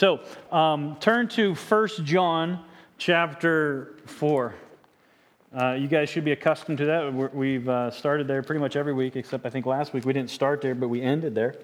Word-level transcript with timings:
So 0.00 0.20
um, 0.50 0.96
turn 0.98 1.28
to 1.28 1.54
1 1.54 1.88
John 2.04 2.64
chapter 2.96 3.96
4. 4.06 4.54
Uh, 5.54 5.72
you 5.72 5.88
guys 5.88 6.08
should 6.08 6.24
be 6.24 6.32
accustomed 6.32 6.78
to 6.78 6.86
that. 6.86 7.34
we 7.34 7.52
have 7.56 7.68
uh, 7.68 7.90
started 7.90 8.26
there 8.26 8.42
pretty 8.42 8.60
much 8.60 8.76
every 8.76 8.94
week, 8.94 9.16
except 9.16 9.44
I 9.44 9.50
think 9.50 9.66
last 9.66 9.92
week 9.92 10.06
we 10.06 10.14
didn't 10.14 10.30
start 10.30 10.62
there, 10.62 10.74
but 10.74 10.88
we 10.88 11.02
ended 11.02 11.34
there. 11.34 11.54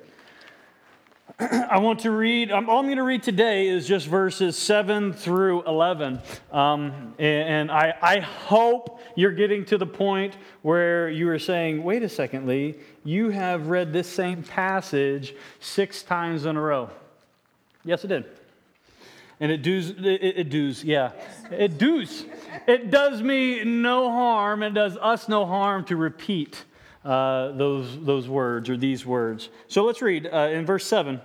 I 1.39 1.79
want 1.79 2.01
to 2.01 2.11
read, 2.11 2.53
um, 2.53 2.69
all 2.69 2.81
I'm 2.81 2.85
going 2.85 2.99
to 2.99 3.05
read 3.05 3.23
today 3.23 3.69
is 3.69 3.89
just 3.89 4.07
verses 4.07 4.55
7 4.59 5.15
through 5.15 5.63
11. 5.63 6.21
Um, 6.53 7.15
and 7.19 7.71
I, 7.71 7.95
I 8.03 8.21
hope 8.21 9.01
you're 9.15 9.33
getting 9.33 9.65
to 9.65 9.79
the 9.79 9.87
point 9.87 10.37
where 10.61 11.09
you 11.09 11.31
are 11.31 11.39
saying, 11.39 11.83
wait 11.83 12.03
a 12.03 12.09
second, 12.11 12.47
Lee, 12.47 12.75
you 13.03 13.31
have 13.31 13.69
read 13.69 13.95
this 13.95 14.07
same 14.07 14.43
passage 14.43 15.35
six 15.59 16.03
times 16.03 16.45
in 16.45 16.59
a 16.59 16.61
row. 16.61 16.91
Yes, 17.87 18.05
it 18.05 18.09
did. 18.09 18.27
And 19.39 19.53
it 19.53 19.63
does, 19.63 19.91
it, 19.91 20.05
it 20.05 20.51
does, 20.51 20.83
yeah. 20.83 21.13
It 21.51 21.79
does. 21.79 22.25
It 22.67 22.91
does 22.91 23.23
me 23.23 23.65
no 23.65 24.11
harm. 24.11 24.63
It 24.63 24.75
does 24.75 24.97
us 24.97 25.29
no 25.29 25.47
harm 25.47 25.85
to 25.87 25.97
repeat 25.97 26.65
uh, 27.05 27.53
those, 27.53 28.05
those 28.05 28.29
words 28.29 28.69
or 28.69 28.77
these 28.77 29.07
words. 29.07 29.51
So 29.69 29.85
let's 29.85 30.03
read 30.03 30.27
uh, 30.27 30.51
in 30.53 30.67
verse 30.67 30.87
7. 30.87 31.21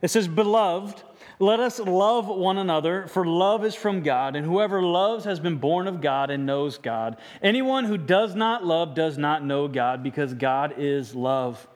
It 0.00 0.08
says, 0.08 0.28
Beloved, 0.28 1.02
let 1.38 1.60
us 1.60 1.78
love 1.80 2.28
one 2.28 2.56
another, 2.56 3.06
for 3.08 3.26
love 3.26 3.64
is 3.64 3.74
from 3.74 4.02
God, 4.02 4.36
and 4.36 4.46
whoever 4.46 4.82
loves 4.82 5.24
has 5.24 5.40
been 5.40 5.56
born 5.56 5.86
of 5.86 6.00
God 6.00 6.30
and 6.30 6.46
knows 6.46 6.78
God. 6.78 7.16
Anyone 7.42 7.84
who 7.84 7.98
does 7.98 8.34
not 8.34 8.64
love 8.64 8.94
does 8.94 9.18
not 9.18 9.44
know 9.44 9.68
God, 9.68 10.02
because 10.02 10.32
God 10.32 10.74
is 10.78 11.14
love. 11.14 11.66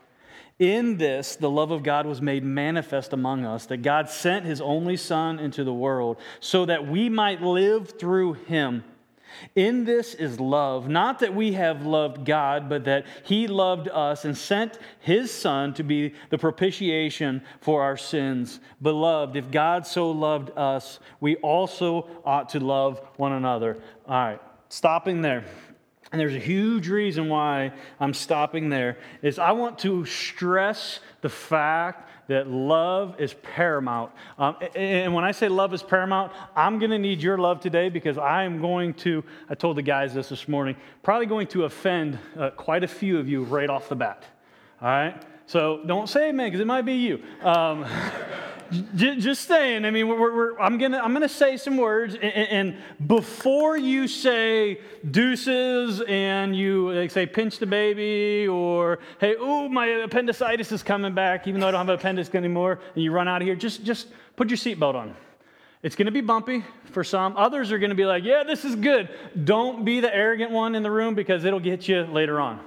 In 0.61 0.99
this, 0.99 1.37
the 1.37 1.51
love 1.51 1.71
of 1.71 1.83
God 1.83 2.05
was 2.05 2.21
made 2.21 2.45
manifest 2.45 3.15
among 3.15 3.47
us, 3.47 3.65
that 3.67 3.79
God 3.79 4.11
sent 4.11 4.45
his 4.45 4.61
only 4.61 4.97
Son 4.97 5.39
into 5.39 5.65
the 5.65 5.73
world 5.73 6.19
so 6.39 6.67
that 6.67 6.87
we 6.87 7.09
might 7.09 7.41
live 7.41 7.99
through 7.99 8.35
him. 8.35 8.85
In 9.55 9.85
this 9.85 10.15
is 10.15 10.39
love, 10.39 10.89
not 10.89 11.21
that 11.21 11.35
we 11.35 11.53
have 11.53 11.87
loved 11.87 12.27
God, 12.27 12.69
but 12.69 12.85
that 12.85 13.07
He 13.23 13.47
loved 13.47 13.89
us 13.89 14.25
and 14.25 14.37
sent 14.37 14.79
His 14.99 15.31
Son 15.31 15.73
to 15.75 15.83
be 15.85 16.15
the 16.31 16.37
propitiation 16.37 17.43
for 17.61 17.83
our 17.83 17.97
sins. 17.97 18.61
Beloved, 18.83 19.37
if 19.37 19.51
God 19.51 19.87
so 19.87 20.11
loved 20.11 20.51
us, 20.57 20.99
we 21.21 21.37
also 21.37 22.09
ought 22.25 22.51
to 22.51 22.61
love 22.61 23.01
one 23.17 23.33
another. 23.33 23.79
All 24.07 24.15
right, 24.15 24.41
stopping 24.69 25.23
there. 25.23 25.45
And 26.13 26.21
there's 26.21 26.35
a 26.35 26.41
huge 26.41 26.89
reason 26.89 27.29
why 27.29 27.73
I'm 28.01 28.15
stopping 28.15 28.69
there 28.69 28.99
is 29.23 29.39
I 29.39 29.53
want 29.53 29.79
to 29.81 30.05
stress 30.05 30.99
the 31.21 31.29
fact 31.29 32.09
that 32.27 32.49
love 32.49 33.21
is 33.21 33.35
paramount. 33.35 34.13
Um, 34.39 34.57
and 34.75 35.13
when 35.15 35.25
I 35.25 35.33
say 35.33 35.49
love 35.49 35.75
is 35.75 35.83
paramount, 35.83 36.33
I'm 36.55 36.79
going 36.79 36.91
to 36.93 36.99
need 36.99 37.23
your 37.23 37.39
love 37.39 37.61
today 37.61 37.89
because 37.89 38.19
I 38.19 38.45
am 38.45 38.61
going 38.61 38.95
to, 38.95 39.25
I 39.49 39.55
told 39.55 39.77
the 39.77 39.83
guys 39.83 40.15
this 40.15 40.29
this 40.29 40.47
morning, 40.47 40.77
probably 41.03 41.27
going 41.27 41.49
to 41.49 41.65
offend 41.65 42.19
uh, 42.39 42.51
quite 42.51 42.85
a 42.85 42.89
few 42.89 43.19
of 43.19 43.29
you 43.29 43.43
right 43.43 43.69
off 43.69 43.89
the 43.89 43.97
bat. 43.97 44.25
All 44.81 44.89
right? 44.89 45.21
So 45.47 45.83
don't 45.85 46.09
say 46.09 46.29
amen 46.29 46.47
because 46.47 46.61
it 46.61 46.67
might 46.69 46.83
be 46.83 46.95
you. 46.95 47.23
Um, 47.43 47.85
just 48.95 49.47
saying. 49.47 49.85
I 49.85 49.91
mean, 49.91 50.09
we're, 50.09 50.35
we're, 50.35 50.59
I'm 50.59 50.79
gonna 50.79 50.99
I'm 50.99 51.13
gonna 51.13 51.29
say 51.29 51.57
some 51.57 51.77
words, 51.77 52.15
and, 52.15 52.25
and, 52.25 52.77
before 53.07 53.77
you 53.77 54.07
say 54.09 54.81
deuces 55.11 56.03
and 56.07 56.55
you 56.55 56.93
like, 56.93 57.11
say 57.11 57.27
pinch 57.27 57.59
the 57.59 57.67
baby 57.67 58.47
or 58.49 58.99
hey, 59.21 59.37
oh 59.39 59.69
my 59.69 59.87
appendicitis 59.87 60.73
is 60.73 60.83
coming 60.83 61.15
back, 61.15 61.47
even 61.49 61.61
though 61.61 61.69
I 61.69 61.71
don't 61.71 61.81
have 61.81 61.89
an 61.89 61.95
appendix 61.97 62.35
anymore, 62.35 62.81
and 62.95 63.03
you 63.03 63.13
run 63.13 63.29
out 63.29 63.43
of 63.43 63.47
here, 63.47 63.57
just 63.57 63.85
just 63.85 64.09
put 64.37 64.49
your 64.49 64.59
seatbelt 64.59 64.95
on. 64.95 65.15
It's 65.83 65.97
going 65.97 66.07
to 66.07 66.13
be 66.13 66.21
bumpy 66.21 66.63
for 66.93 67.03
some. 67.03 67.37
Others 67.39 67.73
are 67.73 67.79
going 67.79 67.91
to 67.91 67.97
be 67.97 68.05
like, 68.05 68.23
yeah, 68.23 68.43
this 68.45 68.67
is 68.67 68.77
good. 68.77 69.09
Don't 69.45 69.83
be 69.85 70.01
the 70.01 70.15
arrogant 70.15 70.51
one 70.51 70.75
in 70.75 70.83
the 70.83 70.91
room 70.91 71.15
because 71.15 71.45
it'll 71.45 71.59
get 71.59 71.89
you 71.89 72.03
later 72.03 72.39
on. 72.39 72.61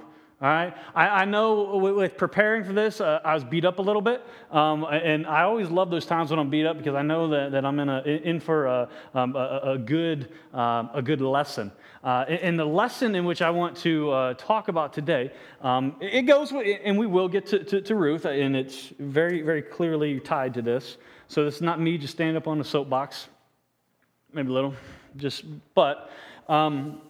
All 0.44 0.50
right. 0.50 0.76
I, 0.94 1.08
I 1.08 1.24
know 1.24 1.78
with, 1.78 2.18
preparing 2.18 2.64
for 2.64 2.74
this, 2.74 3.00
uh, 3.00 3.18
I 3.24 3.32
was 3.32 3.42
beat 3.42 3.64
up 3.64 3.78
a 3.78 3.82
little 3.82 4.02
bit. 4.02 4.22
Um, 4.50 4.84
and 4.84 5.26
I 5.26 5.44
always 5.44 5.70
love 5.70 5.90
those 5.90 6.04
times 6.04 6.28
when 6.28 6.38
I'm 6.38 6.50
beat 6.50 6.66
up 6.66 6.76
because 6.76 6.94
I 6.94 7.00
know 7.00 7.28
that, 7.28 7.52
that 7.52 7.64
I'm 7.64 7.80
in, 7.80 7.88
a, 7.88 8.02
in 8.02 8.40
for 8.40 8.66
a, 8.66 8.90
um, 9.14 9.34
a, 9.36 9.60
a 9.62 9.78
good, 9.78 10.28
um, 10.52 10.90
a 10.92 11.00
good 11.00 11.22
lesson. 11.22 11.72
Uh, 12.02 12.26
and 12.28 12.58
the 12.58 12.64
lesson 12.66 13.14
in 13.14 13.24
which 13.24 13.40
I 13.40 13.48
want 13.48 13.74
to 13.78 14.10
uh, 14.10 14.34
talk 14.34 14.68
about 14.68 14.92
today, 14.92 15.32
um, 15.62 15.96
it 16.02 16.26
goes, 16.26 16.52
with, 16.52 16.78
and 16.84 16.98
we 16.98 17.06
will 17.06 17.28
get 17.28 17.46
to, 17.46 17.64
to, 17.64 17.80
to, 17.80 17.94
Ruth, 17.94 18.26
and 18.26 18.54
it's 18.54 18.92
very, 18.98 19.40
very 19.40 19.62
clearly 19.62 20.20
tied 20.20 20.52
to 20.52 20.60
this. 20.60 20.98
So 21.26 21.46
is 21.46 21.62
not 21.62 21.80
me 21.80 21.96
just 21.96 22.12
standing 22.12 22.36
up 22.36 22.48
on 22.48 22.60
a 22.60 22.64
soapbox, 22.64 23.28
maybe 24.34 24.50
a 24.50 24.52
little, 24.52 24.74
just, 25.16 25.44
but 25.74 26.10
um, 26.50 27.00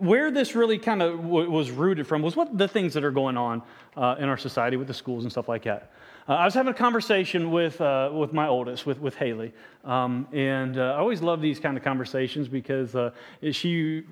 where 0.00 0.30
this 0.30 0.54
really 0.54 0.78
kind 0.78 1.02
of 1.02 1.20
w- 1.20 1.50
was 1.50 1.70
rooted 1.70 2.06
from 2.06 2.22
was 2.22 2.34
what 2.34 2.56
the 2.56 2.66
things 2.66 2.94
that 2.94 3.04
are 3.04 3.10
going 3.10 3.36
on 3.36 3.62
uh, 3.96 4.16
in 4.18 4.28
our 4.28 4.38
society 4.38 4.76
with 4.76 4.88
the 4.88 4.94
schools 4.94 5.24
and 5.24 5.30
stuff 5.30 5.48
like 5.48 5.64
that. 5.64 5.92
Uh, 6.26 6.32
I 6.32 6.44
was 6.46 6.54
having 6.54 6.72
a 6.72 6.76
conversation 6.76 7.50
with, 7.50 7.80
uh, 7.80 8.10
with 8.12 8.32
my 8.32 8.48
oldest, 8.48 8.86
with, 8.86 8.98
with 8.98 9.14
Haley. 9.14 9.52
Um, 9.84 10.26
and 10.32 10.78
uh, 10.78 10.94
I 10.94 10.98
always 10.98 11.20
love 11.20 11.42
these 11.42 11.60
kind 11.60 11.76
of 11.76 11.84
conversations 11.84 12.48
because 12.48 12.94
uh, 12.94 13.10
she 13.52 14.04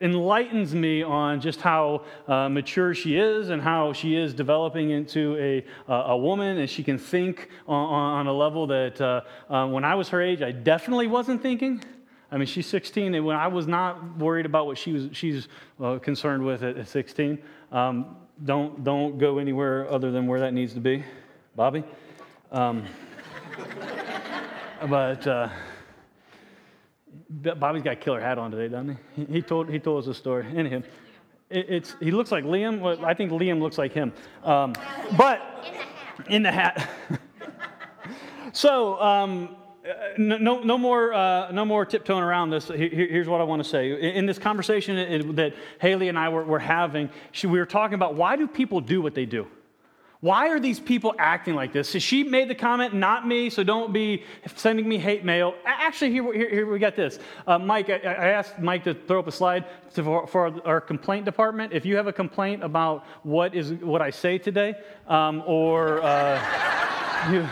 enlightens 0.00 0.72
me 0.72 1.02
on 1.02 1.40
just 1.40 1.60
how 1.60 2.04
uh, 2.28 2.48
mature 2.48 2.94
she 2.94 3.16
is 3.16 3.48
and 3.48 3.60
how 3.60 3.92
she 3.92 4.14
is 4.14 4.32
developing 4.32 4.90
into 4.90 5.36
a, 5.36 5.64
a 5.92 6.16
woman 6.16 6.58
and 6.58 6.70
she 6.70 6.84
can 6.84 6.96
think 6.96 7.48
on, 7.66 8.18
on 8.20 8.26
a 8.28 8.32
level 8.32 8.68
that 8.68 9.00
uh, 9.00 9.66
when 9.66 9.84
I 9.84 9.96
was 9.96 10.10
her 10.10 10.22
age, 10.22 10.42
I 10.42 10.52
definitely 10.52 11.08
wasn't 11.08 11.42
thinking. 11.42 11.82
I 12.30 12.36
mean, 12.36 12.46
she's 12.46 12.66
16, 12.66 13.14
and 13.14 13.24
when 13.24 13.36
I 13.36 13.48
was 13.48 13.66
not 13.66 14.18
worried 14.18 14.44
about 14.44 14.66
what 14.66 14.76
she 14.76 14.92
was, 14.92 15.08
she's 15.12 15.48
uh, 15.82 15.98
concerned 15.98 16.44
with 16.44 16.62
at, 16.62 16.86
16, 16.86 17.38
um, 17.72 18.16
don't, 18.44 18.84
don't 18.84 19.18
go 19.18 19.38
anywhere 19.38 19.90
other 19.90 20.10
than 20.10 20.26
where 20.26 20.40
that 20.40 20.52
needs 20.52 20.74
to 20.74 20.80
be, 20.80 21.04
Bobby. 21.56 21.84
Um, 22.52 22.84
but 24.88 25.26
uh, 25.26 25.48
Bobby's 27.30 27.82
got 27.82 27.94
a 27.94 27.96
killer 27.96 28.20
hat 28.20 28.38
on 28.38 28.50
today, 28.50 28.68
doesn't 28.68 28.98
he? 29.16 29.24
He, 29.24 29.42
told, 29.42 29.70
he 29.70 29.78
told 29.78 30.04
us 30.04 30.08
a 30.08 30.14
story. 30.14 30.46
Anyhow, 30.54 30.82
it, 31.48 31.66
it's, 31.68 31.96
he 32.00 32.10
looks 32.10 32.30
like 32.30 32.44
Liam. 32.44 32.80
Well, 32.80 33.04
I 33.04 33.14
think 33.14 33.32
Liam 33.32 33.60
looks 33.60 33.78
like 33.78 33.92
him. 33.92 34.12
Um, 34.44 34.74
but 35.16 35.64
in 36.28 36.42
the 36.42 36.52
hat. 36.52 36.90
so, 38.52 39.00
um, 39.00 39.56
no, 40.18 40.62
no, 40.62 40.78
more, 40.78 41.12
uh, 41.12 41.50
no 41.50 41.64
more 41.64 41.84
tiptoeing 41.86 42.22
around 42.22 42.50
this. 42.50 42.68
here's 42.68 43.28
what 43.28 43.40
I 43.40 43.44
want 43.44 43.62
to 43.62 43.68
say. 43.68 44.14
In 44.14 44.26
this 44.26 44.38
conversation 44.38 45.34
that 45.36 45.54
Haley 45.80 46.08
and 46.08 46.18
I 46.18 46.28
were, 46.28 46.44
were 46.44 46.58
having, 46.58 47.10
we 47.42 47.58
were 47.58 47.66
talking 47.66 47.94
about 47.94 48.14
why 48.14 48.36
do 48.36 48.46
people 48.46 48.80
do 48.80 49.00
what 49.00 49.14
they 49.14 49.26
do? 49.26 49.46
Why 50.20 50.48
are 50.48 50.58
these 50.58 50.80
people 50.80 51.14
acting 51.16 51.54
like 51.54 51.72
this? 51.72 51.88
So 51.88 52.00
she 52.00 52.24
made 52.24 52.48
the 52.48 52.54
comment, 52.54 52.92
not 52.92 53.26
me, 53.26 53.50
so 53.50 53.62
don't 53.62 53.92
be 53.92 54.24
sending 54.56 54.88
me 54.88 54.98
hate 54.98 55.24
mail. 55.24 55.54
Actually, 55.64 56.10
here, 56.10 56.32
here, 56.32 56.50
here 56.50 56.70
we 56.70 56.80
got 56.80 56.96
this. 56.96 57.20
Uh, 57.46 57.56
Mike, 57.60 57.88
I, 57.88 57.98
I, 57.98 58.28
asked 58.30 58.58
Mike 58.58 58.82
to 58.84 58.94
throw 58.94 59.20
up 59.20 59.28
a 59.28 59.32
slide 59.32 59.66
to, 59.94 60.02
for, 60.02 60.26
for, 60.26 60.66
our 60.66 60.80
complaint 60.80 61.24
department. 61.24 61.72
If 61.72 61.86
you 61.86 61.94
have 61.96 62.08
a 62.08 62.12
complaint 62.12 62.64
about 62.64 63.06
what 63.22 63.54
is 63.54 63.72
what 63.74 64.02
I 64.02 64.10
say 64.10 64.38
today, 64.38 64.74
um, 65.06 65.44
or 65.46 66.02
uh, 66.02 67.30
you, 67.32 67.48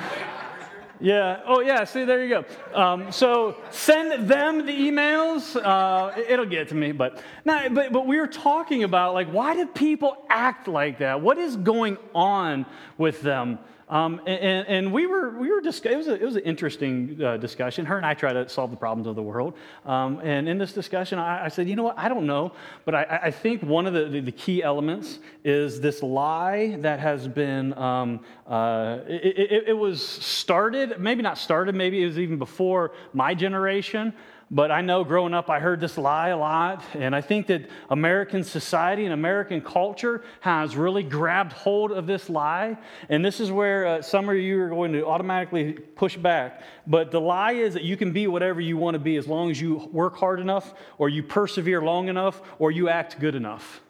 yeah. 1.01 1.43
Oh, 1.47 1.61
yeah. 1.61 1.85
See, 1.85 2.05
there 2.05 2.25
you 2.25 2.29
go. 2.29 2.79
Um, 2.79 3.13
so 3.13 3.57
send 3.71 4.29
them 4.29 4.67
the 4.67 4.73
emails. 4.73 5.57
Uh, 5.57 6.13
it'll 6.29 6.47
get 6.47 6.69
to 6.69 6.75
me. 6.75 6.93
But, 6.93 7.23
now, 7.45 7.69
but, 7.69 7.93
but 7.93 8.07
we 8.07 8.19
were 8.19 8.27
talking 8.27 8.85
about, 8.85 9.15
like, 9.15 9.29
why 9.29 9.55
do 9.55 9.67
people 9.67 10.25
act 10.29 10.69
like 10.69 10.99
that? 10.99 11.21
What 11.21 11.39
is 11.39 11.57
going 11.57 11.99
on 12.15 12.67
with 12.99 13.23
them? 13.23 13.59
Um, 13.89 14.21
and, 14.27 14.67
and, 14.67 14.93
we 14.93 15.07
were, 15.07 15.39
we 15.39 15.49
were 15.49 15.61
discuss- 15.61 15.93
it, 15.93 15.97
was 15.97 16.09
it 16.09 16.21
was 16.21 16.35
an 16.35 16.43
interesting 16.43 17.21
uh, 17.23 17.37
discussion. 17.37 17.87
Her 17.87 17.97
and 17.97 18.05
I 18.05 18.15
try 18.15 18.33
to 18.33 18.49
solve 18.49 18.73
the 18.73 18.77
problems 18.77 19.07
of 19.07 19.15
the 19.15 19.23
world. 19.23 19.55
Um, 19.85 20.19
and 20.25 20.49
in 20.49 20.59
this 20.59 20.73
discussion, 20.73 21.21
I, 21.21 21.45
I, 21.45 21.49
said, 21.49 21.69
you 21.69 21.77
know 21.77 21.85
what, 21.85 21.97
I 21.97 22.09
don't 22.09 22.27
know, 22.27 22.53
but 22.85 22.97
I, 22.97 23.21
I 23.25 23.31
think 23.31 23.63
one 23.63 23.87
of 23.87 23.93
the, 23.93 24.21
the, 24.21 24.33
key 24.33 24.61
elements 24.61 25.21
is 25.45 25.81
this 25.81 26.03
lie 26.03 26.77
that 26.81 26.99
has 26.99 27.29
been, 27.29 27.73
um, 27.75 28.21
uh, 28.49 28.99
it, 29.07 29.39
it, 29.53 29.65
it 29.69 29.73
was 29.73 30.03
started, 30.03 30.99
maybe 30.99 31.23
not 31.23 31.39
started, 31.39 31.77
maybe 31.77 32.03
it 32.03 32.07
was 32.07 32.19
even 32.19 32.39
before 32.39 32.91
my 33.13 33.35
generation. 33.35 34.13
But 34.49 34.71
I 34.71 34.81
know 34.81 35.03
growing 35.03 35.35
up, 35.35 35.51
I 35.51 35.59
heard 35.59 35.81
this 35.81 35.99
lie 35.99 36.29
a 36.29 36.37
lot. 36.37 36.85
And 36.95 37.17
I 37.17 37.21
think 37.21 37.49
that 37.49 37.69
American 37.91 38.45
society 38.45 39.05
and 39.05 39.13
American 39.13 39.61
culture 39.61 40.23
has 40.41 40.77
really 40.77 41.03
grabbed 41.03 41.53
hold 41.53 41.91
of 41.91 42.07
this 42.07 42.31
lie. 42.31 42.79
And 43.09 43.25
this 43.25 43.41
is 43.41 43.51
where 43.51 43.87
uh, 43.87 44.03
some 44.03 44.29
of 44.29 44.37
you 44.37 44.61
are 44.63 44.69
going 44.69 44.93
to 44.93 45.05
automatically 45.05 45.73
push 45.73 46.17
back. 46.17 46.63
But 46.87 47.11
the 47.11 47.21
lie 47.21 47.53
is 47.53 47.75
that 47.75 47.83
you 47.83 47.97
can 47.97 48.13
be 48.13 48.29
whatever 48.29 48.61
you 48.61 48.77
want 48.77 48.95
to 48.95 49.01
be 49.01 49.17
as 49.17 49.27
long 49.27 49.51
as 49.51 49.61
you 49.61 49.89
work 49.93 50.17
hard 50.17 50.39
enough, 50.39 50.75
or 50.97 51.09
you 51.09 51.25
persevere 51.25 51.83
long 51.83 52.09
enough, 52.09 52.41
or 52.61 52.71
you 52.71 52.89
act 52.89 53.19
good 53.19 53.35
enough. 53.35 53.81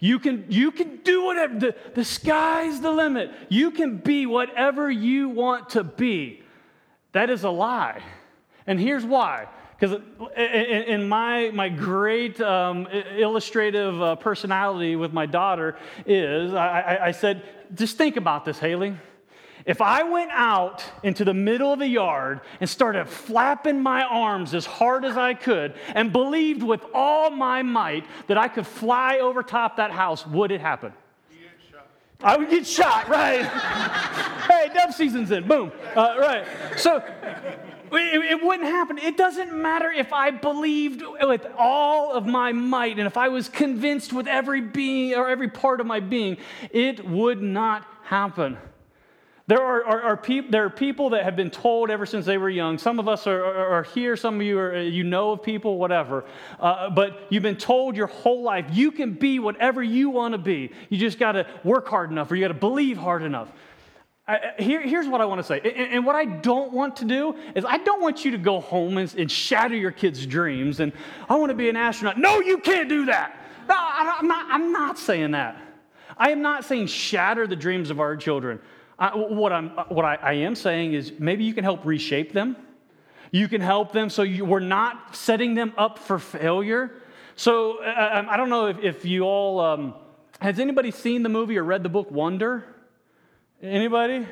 You 0.00 0.18
can, 0.18 0.44
you 0.50 0.70
can 0.70 0.98
do 0.98 1.24
whatever. 1.24 1.58
The, 1.58 1.76
the 1.94 2.04
sky's 2.04 2.82
the 2.82 2.90
limit. 2.90 3.30
You 3.48 3.70
can 3.70 3.96
be 3.96 4.26
whatever 4.26 4.90
you 4.90 5.30
want 5.30 5.70
to 5.70 5.82
be. 5.82 6.42
That 7.12 7.30
is 7.30 7.42
a 7.44 7.50
lie. 7.50 8.02
And 8.66 8.78
here's 8.78 9.04
why. 9.04 9.46
Because 9.78 10.00
in 10.36 11.08
my, 11.08 11.50
my 11.52 11.68
great 11.68 12.40
um, 12.40 12.86
illustrative 12.86 14.00
uh, 14.00 14.16
personality 14.16 14.96
with 14.96 15.12
my 15.12 15.26
daughter 15.26 15.76
is, 16.06 16.54
I, 16.54 16.98
I 17.02 17.10
said, 17.10 17.42
just 17.74 17.98
think 17.98 18.16
about 18.16 18.44
this, 18.44 18.58
Haley. 18.58 18.96
If 19.66 19.80
I 19.80 20.02
went 20.02 20.30
out 20.30 20.84
into 21.02 21.24
the 21.24 21.32
middle 21.32 21.72
of 21.72 21.78
the 21.78 21.88
yard 21.88 22.42
and 22.60 22.68
started 22.68 23.06
flapping 23.06 23.80
my 23.80 24.02
arms 24.02 24.54
as 24.54 24.66
hard 24.66 25.04
as 25.06 25.16
I 25.16 25.32
could 25.32 25.74
and 25.94 26.12
believed 26.12 26.62
with 26.62 26.84
all 26.92 27.30
my 27.30 27.62
might 27.62 28.04
that 28.26 28.36
I 28.36 28.48
could 28.48 28.66
fly 28.66 29.20
over 29.20 29.42
top 29.42 29.76
that 29.78 29.90
house, 29.90 30.26
would 30.26 30.52
it 30.52 30.60
happen? 30.60 30.92
I 32.22 32.36
would 32.36 32.48
get 32.48 32.66
shot, 32.66 33.08
right? 33.08 33.44
hey, 34.48 34.70
dove 34.72 34.94
season's 34.94 35.30
in, 35.30 35.46
boom, 35.46 35.72
uh, 35.96 36.16
right. 36.18 36.46
So 36.76 37.02
it, 37.92 38.24
it, 38.24 38.42
wouldn't 38.42 38.68
happen. 38.68 38.98
It 38.98 39.16
doesn't 39.16 39.52
matter 39.52 39.90
if 39.90 40.12
I 40.12 40.30
believed 40.30 41.02
with 41.22 41.46
all 41.56 42.12
of 42.12 42.26
my 42.26 42.52
might 42.52 42.98
and 42.98 43.06
if 43.06 43.16
I 43.16 43.28
was 43.28 43.48
convinced 43.48 44.12
with 44.12 44.26
every 44.26 44.60
being 44.60 45.14
or 45.14 45.28
every 45.28 45.48
part 45.48 45.80
of 45.80 45.86
my 45.86 46.00
being, 46.00 46.36
it 46.70 47.04
would 47.08 47.42
not 47.42 47.86
happen. 48.02 48.58
There 49.46 49.60
are, 49.60 49.84
are, 49.84 50.02
are 50.02 50.16
peop, 50.16 50.50
there 50.50 50.64
are 50.64 50.70
people 50.70 51.10
that 51.10 51.24
have 51.24 51.36
been 51.36 51.50
told 51.50 51.90
ever 51.90 52.06
since 52.06 52.24
they 52.24 52.38
were 52.38 52.48
young. 52.48 52.78
Some 52.78 52.98
of 52.98 53.08
us 53.08 53.26
are, 53.26 53.44
are, 53.44 53.66
are 53.78 53.82
here, 53.82 54.16
some 54.16 54.36
of 54.36 54.42
you 54.42 54.58
are, 54.58 54.80
you 54.80 55.04
know 55.04 55.32
of 55.32 55.42
people, 55.42 55.76
whatever. 55.76 56.24
Uh, 56.58 56.88
but 56.88 57.26
you've 57.28 57.42
been 57.42 57.58
told 57.58 57.94
your 57.94 58.06
whole 58.06 58.42
life 58.42 58.64
you 58.72 58.90
can 58.90 59.12
be 59.12 59.38
whatever 59.38 59.82
you 59.82 60.08
want 60.08 60.32
to 60.32 60.38
be. 60.38 60.70
You 60.88 60.96
just 60.96 61.18
got 61.18 61.32
to 61.32 61.46
work 61.62 61.88
hard 61.88 62.10
enough 62.10 62.30
or 62.30 62.36
you 62.36 62.40
got 62.42 62.48
to 62.48 62.54
believe 62.54 62.96
hard 62.96 63.22
enough. 63.22 63.52
I, 64.26 64.52
here, 64.58 64.80
here's 64.80 65.06
what 65.06 65.20
I 65.20 65.26
want 65.26 65.40
to 65.40 65.44
say. 65.44 65.60
And, 65.60 65.92
and, 65.92 66.06
what 66.06 66.16
I 66.16 66.24
don't 66.24 66.72
want 66.72 66.96
to 66.96 67.04
do 67.04 67.36
is, 67.54 67.64
I 67.66 67.76
don't 67.76 68.00
want 68.00 68.24
you 68.24 68.30
to 68.30 68.38
go 68.38 68.58
home 68.58 68.96
and, 68.96 69.14
and 69.16 69.30
shatter 69.30 69.76
your 69.76 69.90
kids' 69.90 70.24
dreams 70.24 70.80
and, 70.80 70.92
I 71.28 71.36
want 71.36 71.50
to 71.50 71.54
be 71.54 71.68
an 71.68 71.76
astronaut. 71.76 72.18
No, 72.18 72.40
you 72.40 72.58
can't 72.58 72.88
do 72.88 73.04
that. 73.06 73.36
No, 73.68 73.74
I'm 73.78 74.26
not, 74.26 74.46
I'm 74.50 74.72
not 74.72 74.98
saying 74.98 75.32
that. 75.32 75.60
I 76.16 76.30
am 76.30 76.40
not 76.40 76.64
saying 76.64 76.86
shatter 76.86 77.46
the 77.46 77.56
dreams 77.56 77.90
of 77.90 78.00
our 78.00 78.16
children. 78.16 78.60
I, 78.98 79.14
what, 79.14 79.52
I'm, 79.52 79.70
what 79.88 80.04
I, 80.04 80.14
I, 80.16 80.32
am 80.34 80.54
saying 80.54 80.94
is 80.94 81.12
maybe 81.18 81.44
you 81.44 81.52
can 81.52 81.64
help 81.64 81.84
reshape 81.84 82.32
them. 82.32 82.56
You 83.30 83.48
can 83.48 83.60
help 83.60 83.92
them 83.92 84.08
so 84.08 84.22
you, 84.22 84.44
we're 84.44 84.60
not 84.60 85.16
setting 85.16 85.54
them 85.54 85.72
up 85.76 85.98
for 85.98 86.18
failure. 86.18 86.92
So 87.36 87.82
uh, 87.82 88.24
I 88.28 88.36
don't 88.36 88.48
know 88.48 88.68
if, 88.68 88.78
if 88.78 89.04
you 89.04 89.24
all, 89.24 89.60
um, 89.60 89.94
has 90.40 90.60
anybody 90.60 90.92
seen 90.92 91.24
the 91.24 91.28
movie 91.28 91.58
or 91.58 91.64
read 91.64 91.82
the 91.82 91.88
book 91.88 92.10
Wonder? 92.10 92.64
Anybody? 93.64 94.26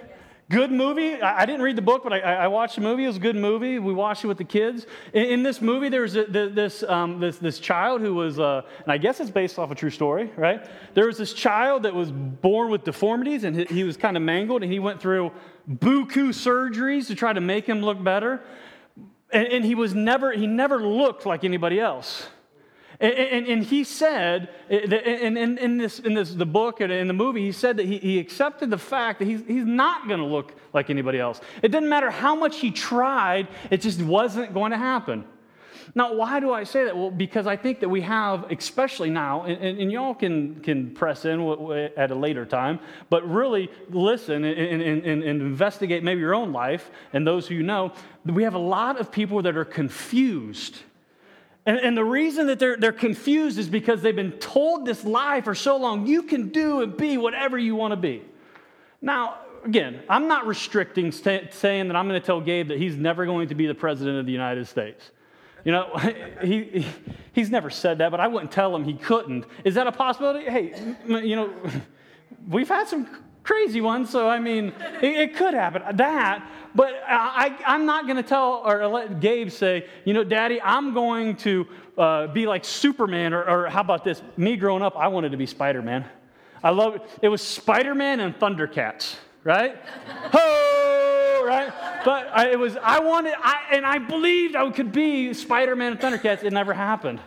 Good 0.51 0.71
movie. 0.71 1.23
I, 1.23 1.47
didn't 1.47 1.63
read 1.63 1.77
the 1.77 1.83
book, 1.83 2.03
but 2.05 2.13
I, 2.13 2.19
I, 2.19 2.49
watched 2.49 2.75
the 2.75 2.83
movie. 2.83 3.05
It 3.05 3.07
was 3.07 3.17
a 3.17 3.21
good 3.21 3.37
movie. 3.37 3.79
We 3.79 3.95
watched 3.95 4.23
it 4.23 4.27
with 4.27 4.37
the 4.37 4.45
kids. 4.45 4.87
In, 5.15 5.25
in 5.25 5.43
this 5.43 5.63
movie, 5.63 5.89
there 5.89 6.07
there's 6.07 6.55
this, 6.55 6.83
um, 6.83 7.19
this, 7.19 7.39
this 7.39 7.59
child 7.59 8.03
who 8.03 8.13
was, 8.13 8.39
uh, 8.39 8.61
and 8.83 8.93
I 8.93 8.99
guess 8.99 9.21
it's 9.21 9.31
based 9.31 9.59
off 9.59 9.71
a 9.71 9.75
true 9.75 9.89
story, 9.89 10.31
right? 10.37 10.67
There 10.93 11.07
was 11.07 11.17
this 11.17 11.33
child 11.33 11.85
that 11.85 11.95
was 11.95 12.13
born 12.13 12.71
with 12.71 12.85
deformities, 12.85 13.45
and 13.45 13.57
he, 13.57 13.65
he 13.65 13.85
was 13.85 13.97
kind 13.97 14.19
of 14.19 14.23
mangled, 14.23 14.63
and 14.63 14.71
he 14.71 14.79
went 14.79 15.01
through 15.01 15.33
buku 15.67 16.29
surgeries 16.29 17.07
to 17.07 17.15
try 17.15 17.33
to 17.33 17.41
make 17.41 17.65
him 17.65 17.81
look 17.81 18.05
better. 18.05 18.43
And, 19.33 19.47
and 19.47 19.65
he 19.65 19.75
was 19.75 19.95
never, 19.95 20.33
he 20.33 20.47
never 20.47 20.83
looked 20.83 21.25
like 21.25 21.43
anybody 21.43 21.81
else. 21.81 22.29
And, 23.03 23.15
and, 23.15 23.47
and, 23.49 23.65
he 23.65 23.83
said, 23.83 24.49
eh, 24.71 24.79
in, 24.79 25.37
in, 25.37 25.59
in, 25.59 25.77
this, 25.77 25.99
in 25.99 26.15
this, 26.15 26.33
the 26.33 26.47
book 26.47 26.81
and 26.81 26.93
in 26.93 27.09
the 27.09 27.13
movie, 27.13 27.41
he 27.41 27.51
said 27.51 27.77
that 27.79 27.87
he, 27.87 27.99
he 27.99 28.21
accepted 28.21 28.71
the 28.71 28.79
fact 28.79 29.19
that 29.19 29.25
he's, 29.25 29.41
he's 29.45 29.65
not 29.65 30.07
going 30.07 30.21
to 30.21 30.27
look 30.27 30.55
like 30.73 30.89
anybody 30.89 31.19
else. 31.19 31.41
It 31.63 31.73
didn't 31.73 31.89
matter 31.89 32.11
how 32.11 32.37
much 32.37 32.61
he 32.61 32.71
tried, 32.71 33.49
it 33.73 33.81
just 33.81 34.01
wasn't 34.01 34.55
going 34.55 34.71
to 34.71 34.79
happen. 34.79 35.25
Now, 35.97 36.15
why 36.15 36.39
do 36.39 36.53
I 36.53 36.63
say 36.63 36.85
that? 36.85 36.97
Well, 36.97 37.11
because 37.11 37.49
I 37.49 37.57
think 37.57 37.81
that 37.81 37.89
we 37.89 38.03
have, 38.03 38.49
especially 38.53 39.11
now, 39.11 39.43
and, 39.43 39.81
and 39.81 39.91
y'all 39.91 40.15
can, 40.15 40.61
can 40.61 40.95
press 40.95 41.25
in 41.25 41.41
at 41.97 42.13
a 42.13 42.15
later 42.15 42.47
time, 42.47 42.79
but 43.11 43.29
really 43.29 43.69
listen 43.91 44.45
and, 44.45 44.81
and, 44.81 45.05
and 45.05 45.25
investigate 45.25 46.05
maybe 46.05 46.21
your 46.21 46.37
own 46.37 46.53
life 46.53 46.93
and 47.13 47.27
those 47.27 47.49
who 47.49 47.57
you 47.57 47.65
know. 47.65 47.93
We 48.25 48.45
have 48.45 48.55
a 48.55 48.61
lot 48.61 49.01
of 49.01 49.11
people 49.11 49.43
that 49.43 49.57
are 49.57 49.65
confused 49.65 50.77
and, 51.65 51.79
and, 51.79 51.97
the 51.97 52.05
reason 52.05 52.49
that 52.49 52.59
they're, 52.59 52.77
they're 52.77 52.93
confused 52.93 53.59
is 53.59 53.69
because 53.69 54.03
they've 54.03 54.17
been 54.17 54.33
told 54.33 54.85
this 54.85 55.05
lie 55.05 55.41
for 55.41 55.55
so 55.55 55.77
long 55.77 56.07
you 56.07 56.25
can 56.25 56.49
do 56.49 56.83
and 56.83 56.97
be 56.97 57.17
whatever 57.17 57.57
you 57.57 57.77
want 57.77 57.93
to 57.93 57.97
be. 57.97 58.23
Now, 59.01 59.37
again, 59.65 60.03
I'm 60.09 60.29
not 60.29 60.47
restricting 60.47 61.13
st- 61.13 61.55
saying 61.55 61.89
that 61.89 61.97
I'm 61.97 62.09
going 62.09 62.21
to 62.21 62.27
tell 62.27 62.41
Gabe 62.41 62.69
that 62.69 62.79
he's 62.79 62.97
never 62.97 63.27
going 63.27 63.49
to 63.49 63.55
be 63.55 63.67
the 63.67 63.75
president 63.75 64.19
of 64.19 64.27
the 64.27 64.33
United 64.33 64.67
States. 64.67 65.11
You 65.65 65.73
know, 65.73 65.97
he, 66.43 66.65
he, 66.65 66.87
he's 67.33 67.51
never 67.51 67.71
said 67.71 67.99
that, 67.99 68.11
but 68.11 68.21
I 68.21 68.27
wouldn't 68.27 68.51
tell 68.51 68.75
him 68.75 68.85
he 68.85 68.95
couldn't. 68.95 69.45
Is 69.65 69.75
that 69.75 69.87
a 69.87 69.93
possibility? 69.93 70.45
Hey, 70.51 70.75
you 71.07 71.37
know, 71.37 71.53
we've 72.49 72.69
had 72.69 72.89
some 72.89 73.09
crazy 73.43 73.81
one, 73.81 74.07
so 74.07 74.29
I 74.29 74.39
mean, 74.39 74.73
it, 75.01 75.05
it 75.05 75.37
could 75.37 75.55
happen. 75.55 75.83
That, 75.97 76.47
but 76.75 76.95
I, 77.07 77.57
am 77.65 77.87
not 77.87 78.05
going 78.05 78.17
to 78.17 78.23
tell 78.23 78.63
or 78.65 78.87
let 78.87 79.21
Gabe 79.21 79.51
say, 79.51 79.87
you 80.05 80.15
know, 80.15 80.25
Daddy, 80.25 80.61
I'm 80.61 80.95
going 80.95 81.37
to 81.37 81.67
uh, 81.99 82.27
be 82.29 82.47
like 82.47 82.65
Superman, 82.65 83.35
or, 83.35 83.45
or, 83.45 83.69
how 83.69 83.81
about 83.81 84.05
this? 84.05 84.23
Me 84.37 84.57
growing 84.57 84.83
up, 84.83 84.97
I 84.97 85.09
wanted 85.09 85.33
to 85.33 85.37
be 85.37 85.47
Spider 85.47 85.83
Man. 85.83 86.07
I 86.65 86.71
love 86.71 86.97
it. 86.97 87.03
It 87.21 87.29
was 87.29 87.43
Spider 87.43 87.95
Man 87.95 88.21
and 88.21 88.35
Thundercats, 88.39 89.17
right? 89.45 89.77
Ho, 90.33 91.45
right? 91.45 91.73
But 92.05 92.29
I, 92.33 92.51
it 92.51 92.59
was, 92.59 92.77
I 92.83 93.01
wanted, 93.01 93.35
I, 93.37 93.61
and 93.73 93.85
I 93.85 93.99
believed 93.99 94.57
I 94.57 94.71
could 94.71 94.93
be 94.93 95.35
Spider 95.35 95.77
Man 95.77 95.93
and 95.93 96.01
Thundercats. 96.01 96.43
It 96.43 96.53
never 96.53 96.73
happened, 96.73 97.21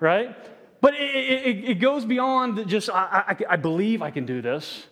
right? 0.00 0.36
But 0.80 0.94
it, 0.94 1.00
it, 1.00 1.64
it 1.70 1.74
goes 1.78 2.04
beyond 2.04 2.66
just, 2.66 2.90
I, 2.90 3.24
I, 3.28 3.36
I 3.50 3.56
believe 3.56 4.02
I 4.02 4.10
can 4.10 4.26
do 4.26 4.42
this. 4.42 4.86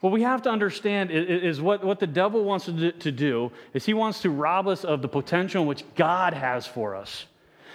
What 0.00 0.12
we 0.12 0.22
have 0.22 0.42
to 0.42 0.50
understand 0.50 1.10
is 1.10 1.60
what, 1.60 1.82
what 1.82 1.98
the 1.98 2.06
devil 2.06 2.44
wants 2.44 2.66
to 2.66 2.92
do 2.92 3.50
is 3.74 3.84
he 3.84 3.94
wants 3.94 4.22
to 4.22 4.30
rob 4.30 4.68
us 4.68 4.84
of 4.84 5.02
the 5.02 5.08
potential 5.08 5.66
which 5.66 5.82
God 5.96 6.34
has 6.34 6.66
for 6.66 6.94
us. 6.94 7.26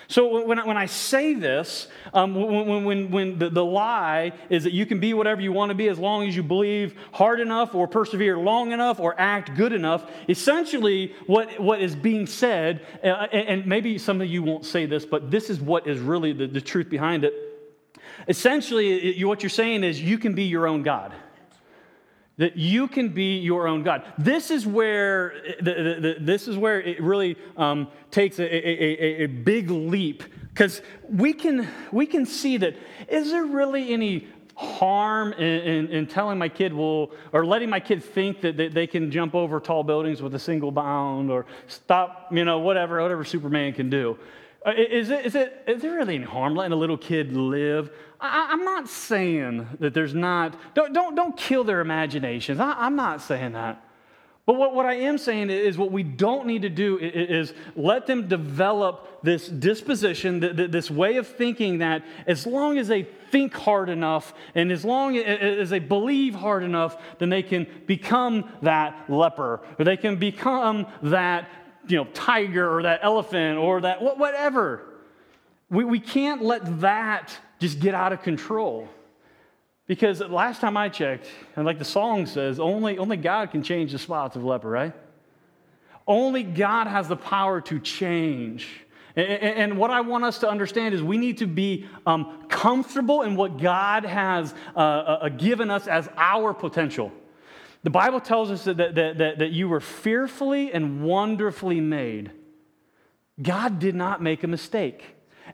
So 0.08 0.46
when 0.46 0.60
I, 0.60 0.66
when 0.66 0.78
I 0.78 0.86
say 0.86 1.34
this, 1.34 1.88
um, 2.14 2.36
when, 2.36 2.86
when, 2.86 3.12
when 3.12 3.40
the, 3.40 3.50
the 3.50 3.64
lie 3.64 4.34
is 4.50 4.64
that 4.66 4.74
you 4.74 4.86
can 4.86 5.00
be 5.00 5.14
whatever 5.14 5.42
you 5.42 5.52
want 5.52 5.70
to 5.70 5.76
be 5.76 5.88
as 5.88 5.98
long 5.98 6.28
as 6.28 6.36
you 6.36 6.44
believe 6.44 6.96
hard 7.12 7.40
enough 7.40 7.74
or 7.74 7.88
persevere 7.88 8.38
long 8.38 8.74
enough 8.74 9.00
or 9.00 9.20
act 9.20 9.56
good 9.56 9.74
enough, 9.74 10.10
essentially 10.30 11.14
what, 11.26 11.60
what 11.60 11.82
is 11.82 11.96
being 11.96 12.28
said, 12.28 12.86
uh, 13.04 13.28
and 13.32 13.66
maybe 13.66 13.98
some 13.98 14.22
of 14.22 14.28
you 14.28 14.44
won't 14.44 14.66
say 14.66 14.86
this, 14.86 15.06
but 15.06 15.32
this 15.32 15.50
is 15.50 15.60
what 15.60 15.88
is 15.88 16.00
really 16.00 16.34
the, 16.34 16.48
the 16.48 16.62
truth 16.62 16.90
behind 16.90 17.24
it. 17.24 17.34
Essentially, 18.28 19.20
it, 19.20 19.26
what 19.26 19.42
you're 19.42 19.50
saying 19.50 19.84
is 19.84 20.02
you 20.02 20.18
can 20.18 20.36
be 20.36 20.44
your 20.44 20.68
own 20.68 20.84
God 20.84 21.14
that 22.38 22.58
you 22.58 22.88
can 22.88 23.10
be 23.10 23.38
your 23.38 23.68
own 23.68 23.84
God. 23.84 24.04
This 24.18 24.50
is 24.50 24.66
where, 24.66 25.36
the, 25.60 25.74
the, 25.74 26.00
the, 26.00 26.16
this 26.20 26.48
is 26.48 26.58
where 26.58 26.82
it 26.82 27.02
really 27.02 27.38
um, 27.58 27.88
takes 28.10 28.40
a, 28.40 28.44
a, 28.44 29.22
a, 29.22 29.24
a 29.24 29.26
big 29.28 29.70
leap 29.70 30.24
because 30.50 30.82
we 31.10 31.34
can, 31.34 31.68
we 31.92 32.06
can 32.06 32.26
see 32.26 32.58
that 32.58 32.76
is 33.08 33.32
there 33.32 33.44
really 33.44 33.94
any 33.94 34.28
harm 34.56 35.34
in, 35.34 35.62
in, 35.62 35.88
in, 35.90 36.08
telling 36.08 36.38
my 36.38 36.50
kid, 36.50 36.74
well, 36.74 37.12
or 37.32 37.46
letting 37.46 37.70
my 37.70 37.80
kid 37.80 38.04
think 38.04 38.42
that 38.42 38.56
they, 38.56 38.68
they 38.68 38.88
can 38.88 39.10
jump 39.10 39.34
over 39.34 39.60
tall 39.60 39.84
buildings 39.84 40.22
with 40.22 40.36
a 40.36 40.40
single 40.40 40.72
bound 40.72 41.32
or 41.32 41.46
stop, 41.68 42.28
you 42.32 42.46
know, 42.46 42.60
whatever, 42.60 43.02
whatever 43.02 43.24
Superman 43.24 43.74
can 43.74 43.90
do. 43.90 44.18
Uh, 44.66 44.72
is, 44.78 45.10
it, 45.10 45.26
is, 45.26 45.36
it, 45.36 45.64
is 45.68 45.82
there 45.82 45.96
really 45.96 46.16
any 46.16 46.26
harm 46.26 46.56
letting 46.56 46.72
a 46.72 46.76
little 46.76 46.98
kid 46.98 47.36
live? 47.36 47.90
I, 48.22 48.54
am 48.54 48.64
not 48.64 48.88
saying 48.88 49.68
that 49.80 49.94
there's 49.94 50.14
not, 50.14 50.56
don't, 50.74 50.94
don't, 50.94 51.16
don't 51.16 51.36
kill 51.36 51.66
their 51.66 51.82
imaginations. 51.82 52.60
I, 52.62 52.88
am 52.88 52.96
not 52.96 53.22
saying 53.22 53.54
that. 53.54 53.84
But 54.46 54.56
what, 54.56 54.76
what 54.76 54.86
I 54.86 54.96
am 54.96 55.18
saying 55.18 55.50
is 55.50 55.78
what 55.78 55.92
we 55.92 56.04
don't 56.04 56.48
need 56.48 56.64
to 56.64 56.70
do 56.70 56.98
is 56.98 57.54
let 57.76 58.08
them 58.08 58.28
develop 58.28 59.22
this 59.24 59.48
disposition, 59.48 60.42
this 60.42 60.92
way 60.92 61.16
of 61.16 61.28
thinking 61.28 61.78
that 61.78 62.04
as 62.28 62.46
long 62.46 62.78
as 62.78 62.90
they 62.90 63.04
think 63.32 63.54
hard 63.54 63.88
enough 63.88 64.34
and 64.54 64.70
as 64.70 64.84
long 64.84 65.18
as 65.18 65.70
they 65.70 65.80
believe 65.80 66.36
hard 66.36 66.64
enough, 66.64 66.98
then 67.20 67.30
they 67.30 67.42
can 67.42 67.66
become 67.86 68.50
that 68.62 69.10
leper 69.10 69.62
or 69.80 69.86
they 69.86 69.96
can 69.96 70.18
become 70.18 70.88
that 71.02 71.50
you 71.88 71.98
know, 71.98 72.06
tiger 72.14 72.78
or 72.78 72.84
that 72.84 73.02
elephant 73.04 73.58
or 73.58 73.82
that 73.82 74.02
whatever. 74.02 74.84
We, 75.70 75.84
we 75.84 76.00
can't 76.00 76.42
let 76.42 76.82
that 76.82 77.38
just 77.60 77.80
get 77.80 77.96
out 77.96 78.14
of 78.14 78.22
control. 78.22 78.88
Because 79.88 80.22
last 80.22 80.62
time 80.62 80.78
I 80.78 80.90
checked, 80.90 81.28
and 81.56 81.66
like 81.66 81.78
the 81.78 81.86
song 81.86 82.26
says, 82.26 82.60
only, 82.60 82.98
only 82.98 83.18
God 83.18 83.52
can 83.52 83.64
change 83.64 83.92
the 83.92 84.00
spots 84.00 84.36
of 84.36 84.44
leper, 84.44 84.70
right? 84.70 84.94
Only 86.08 86.44
God 86.44 86.88
has 86.88 87.08
the 87.08 87.18
power 87.18 87.60
to 87.62 87.80
change. 87.80 88.68
And 89.16 89.28
and 89.28 89.78
what 89.78 89.92
I 89.92 90.02
want 90.02 90.24
us 90.24 90.40
to 90.40 90.50
understand 90.50 90.96
is 90.96 91.04
we 91.04 91.18
need 91.18 91.38
to 91.38 91.48
be 91.48 91.88
um, 92.06 92.46
comfortable 92.50 93.22
in 93.22 93.36
what 93.36 93.60
God 93.60 94.06
has 94.06 94.54
uh, 94.76 94.80
uh, 94.80 95.30
given 95.30 95.70
us 95.70 95.88
as 95.88 96.10
our 96.18 96.54
potential. 96.54 97.12
The 97.84 97.90
Bible 97.90 98.22
tells 98.22 98.50
us 98.50 98.64
that, 98.64 98.78
that, 98.78 98.96
that, 98.96 99.40
that 99.40 99.52
you 99.52 99.68
were 99.68 99.82
fearfully 99.82 100.72
and 100.72 101.04
wonderfully 101.04 101.82
made. 101.82 102.32
God 103.42 103.80
did 103.80 103.94
not 103.94 104.22
make 104.22 104.44
a 104.44 104.48
mistake. 104.48 105.04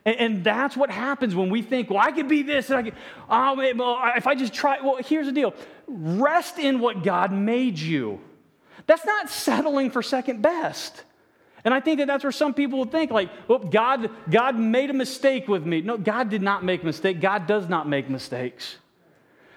And, 0.04 0.16
and, 0.16 0.44
that's 0.44 0.76
what 0.76 0.90
happens 0.90 1.34
when 1.34 1.50
we 1.50 1.62
think, 1.62 1.90
well, 1.90 1.98
I 1.98 2.12
could 2.12 2.28
be 2.28 2.42
this, 2.42 2.70
and 2.70 2.78
I 2.78 2.82
could, 2.84 2.94
oh, 3.28 3.74
well, 3.76 4.00
if 4.16 4.26
I 4.26 4.34
just 4.34 4.54
try. 4.54 4.80
Well, 4.80 4.98
here's 5.04 5.26
the 5.26 5.32
deal 5.32 5.52
rest 5.88 6.58
in 6.58 6.78
what 6.78 7.02
God 7.02 7.32
made 7.32 7.78
you. 7.78 8.20
That's 8.86 9.04
not 9.04 9.28
settling 9.28 9.90
for 9.90 10.02
second 10.02 10.42
best. 10.42 11.02
And 11.64 11.74
I 11.74 11.80
think 11.80 11.98
that 11.98 12.06
that's 12.06 12.24
where 12.24 12.32
some 12.32 12.54
people 12.54 12.78
would 12.78 12.92
think, 12.92 13.10
like, 13.10 13.30
well, 13.48 13.58
God, 13.58 14.10
God 14.30 14.58
made 14.58 14.90
a 14.90 14.94
mistake 14.94 15.48
with 15.48 15.66
me. 15.66 15.82
No, 15.82 15.98
God 15.98 16.30
did 16.30 16.40
not 16.40 16.64
make 16.64 16.82
a 16.82 16.86
mistake. 16.86 17.20
God 17.20 17.46
does 17.46 17.68
not 17.68 17.88
make 17.88 18.08
mistakes. 18.08 18.76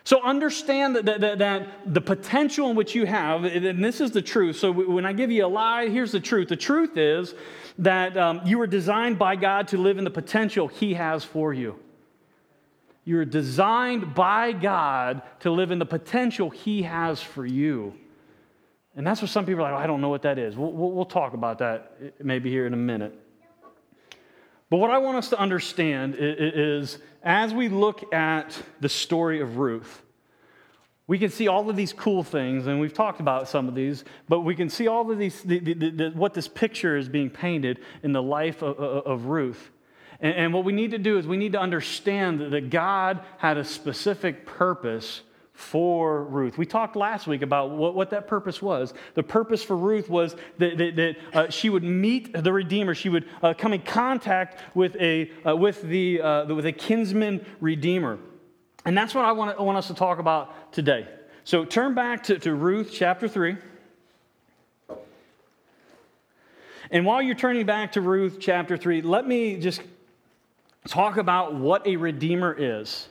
So 0.06 0.22
understand 0.22 0.98
that, 0.98 1.06
that, 1.06 1.38
that, 1.40 1.94
the 1.94 2.02
potential 2.02 2.70
in 2.70 2.76
which 2.76 2.94
you 2.94 3.06
have, 3.06 3.46
and 3.46 3.84
this 3.84 4.02
is 4.02 4.12
the 4.12 4.22
truth. 4.22 4.58
So 4.58 4.72
when 4.72 5.06
I 5.06 5.14
give 5.14 5.32
you 5.32 5.46
a 5.46 5.48
lie, 5.48 5.88
here's 5.88 6.12
the 6.12 6.20
truth. 6.20 6.50
The 6.50 6.58
truth 6.58 6.98
is 6.98 7.34
that 7.80 8.18
um, 8.18 8.42
you 8.44 8.58
were 8.58 8.68
designed 8.68 9.18
by 9.18 9.38
God 9.38 9.70
to 9.70 9.78
live 9.78 9.98
in 9.98 10.04
the 10.04 10.10
potential 10.10 10.68
He 10.68 10.94
has 10.96 11.24
for 11.24 11.54
you. 11.54 11.80
You 13.06 13.20
are 13.20 13.26
designed 13.26 14.14
by 14.14 14.52
God 14.52 15.22
to 15.42 15.52
live 15.52 15.72
in 15.72 15.80
the 15.80 15.86
potential 15.86 16.50
He 16.50 16.84
has 16.84 17.22
for 17.22 17.46
you. 17.46 17.94
And 18.96 19.08
that's 19.08 19.22
what 19.22 19.32
some 19.32 19.46
people 19.46 19.64
are 19.64 19.72
like, 19.72 19.80
oh, 19.80 19.84
I 19.84 19.88
don't 19.88 20.02
know 20.02 20.10
what 20.10 20.22
that 20.24 20.38
is. 20.38 20.56
We'll, 20.56 20.72
we'll, 20.72 20.92
we'll 20.92 21.06
talk 21.06 21.34
about 21.34 21.60
that 21.60 22.14
maybe 22.24 22.50
here 22.50 22.68
in 22.68 22.74
a 22.74 22.78
minute. 22.78 23.18
But 24.74 24.80
what 24.80 24.90
I 24.90 24.98
want 24.98 25.18
us 25.18 25.30
to 25.30 25.40
understand 25.40 26.16
is, 26.18 26.98
as 27.22 27.54
we 27.54 27.70
look 27.70 28.12
at 28.12 28.60
the 28.80 28.90
story 28.90 29.40
of 29.40 29.58
Ruth, 29.58 30.02
we 31.06 31.20
can 31.20 31.30
see 31.30 31.48
all 31.48 31.70
of 31.70 31.76
these 31.76 31.94
cool 31.94 32.24
things, 32.24 32.66
and 32.66 32.80
we've 32.80 32.92
talked 32.92 33.20
about 33.20 33.48
some 33.48 33.68
of 33.68 33.76
these, 33.76 34.04
but 34.28 34.40
we 34.40 34.56
can 34.56 34.70
see 34.70 34.88
all 34.88 35.12
of 35.12 35.20
these, 35.20 35.44
the, 35.44 35.60
the, 35.60 35.74
the, 35.74 36.10
what 36.16 36.34
this 36.34 36.48
picture 36.48 36.98
is 36.98 37.08
being 37.08 37.30
painted 37.30 37.82
in 38.02 38.14
the 38.14 38.24
life 38.24 38.64
of, 38.64 38.80
of 38.80 39.26
Ruth. 39.26 39.70
And, 40.20 40.36
and 40.36 40.54
what 40.56 40.66
we 40.66 40.74
need 40.74 40.90
to 40.90 40.98
do 40.98 41.20
is 41.20 41.28
we 41.28 41.38
need 41.38 41.52
to 41.52 41.60
understand 41.60 42.40
that 42.40 42.72
God 42.72 43.20
had 43.38 43.60
a 43.60 43.64
specific 43.64 44.48
purpose 44.48 45.22
for 45.64 46.26
Ruth. 46.26 46.58
We 46.58 46.66
talked 46.66 46.96
last 46.96 47.26
week 47.26 47.42
about 47.42 47.72
what, 47.72 47.96
what 47.96 48.10
that 48.12 48.28
purpose 48.28 48.62
was. 48.62 48.94
The 49.16 49.24
purpose 49.24 49.64
for 49.64 49.76
Ruth 49.76 50.10
was 50.10 50.36
that, 50.58 50.78
that, 50.78 50.96
that 50.96 51.16
uh, 51.34 51.50
she 51.50 51.70
would 51.70 51.84
meet 51.84 52.34
the 52.34 52.52
Redeemer. 52.52 52.94
She 52.94 53.10
would 53.10 53.26
uh, 53.42 53.54
come 53.54 53.74
in 53.74 53.82
contact 53.82 54.60
with 54.76 54.96
a, 54.98 55.32
uh, 55.48 55.56
with, 55.56 55.82
the, 55.82 56.22
uh, 56.22 56.54
with 56.54 56.66
a 56.66 56.72
kinsman 56.72 57.44
Redeemer. 57.62 58.20
And 58.86 58.98
that's 58.98 59.16
what 59.16 59.26
I 59.26 59.32
want, 59.32 59.58
I 59.58 59.62
want 59.64 59.78
us 59.78 59.88
to 59.88 59.94
talk 59.94 60.20
about 60.20 60.74
today. 60.74 61.08
So 61.46 61.66
turn 61.66 61.96
back 61.96 62.24
to, 62.24 62.38
to 62.40 62.54
Ruth 62.54 62.92
chapter 62.94 63.28
3. 63.28 63.58
And 66.92 67.06
while 67.06 67.22
you're 67.22 67.36
turning 67.36 67.66
back 67.66 67.94
to 67.94 68.02
Ruth 68.02 68.38
chapter 68.40 68.78
3, 68.78 69.02
let 69.02 69.26
me 69.26 69.58
just 69.58 69.82
talk 70.88 71.18
about 71.18 71.56
what 71.56 71.88
a 71.88 71.96
Redeemer 71.96 72.54
is. 72.58 73.08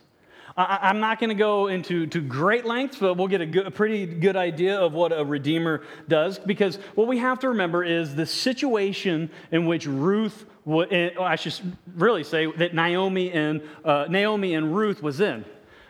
I, 0.55 0.89
am 0.89 0.99
not 0.99 1.19
going 1.19 1.29
to 1.29 1.35
go 1.35 1.67
into 1.67 2.05
to 2.07 2.21
great 2.21 2.65
lengths, 2.65 2.97
but 2.99 3.15
we'll 3.15 3.27
get 3.27 3.41
a, 3.41 3.45
good, 3.45 3.65
a, 3.65 3.71
pretty 3.71 4.05
good 4.05 4.35
idea 4.35 4.79
of 4.79 4.93
what 4.93 5.11
a 5.11 5.25
redeemer 5.25 5.81
does. 6.07 6.37
Because 6.37 6.75
what 6.93 7.07
we 7.07 7.17
have 7.17 7.39
to 7.39 7.49
remember 7.49 7.83
is 7.83 8.15
the 8.15 8.25
situation 8.25 9.31
in 9.51 9.65
which 9.65 9.87
Ruth, 9.87 10.45
eh, 10.91 11.09
I 11.19 11.35
should 11.37 11.75
really 11.95 12.23
say 12.23 12.45
that 12.45 12.75
Naomi 12.75 13.31
and 13.31 13.61
uh, 13.83 14.05
Naomi 14.09 14.53
and 14.53 14.75
Ruth 14.75 15.01
was 15.01 15.21
in. 15.21 15.43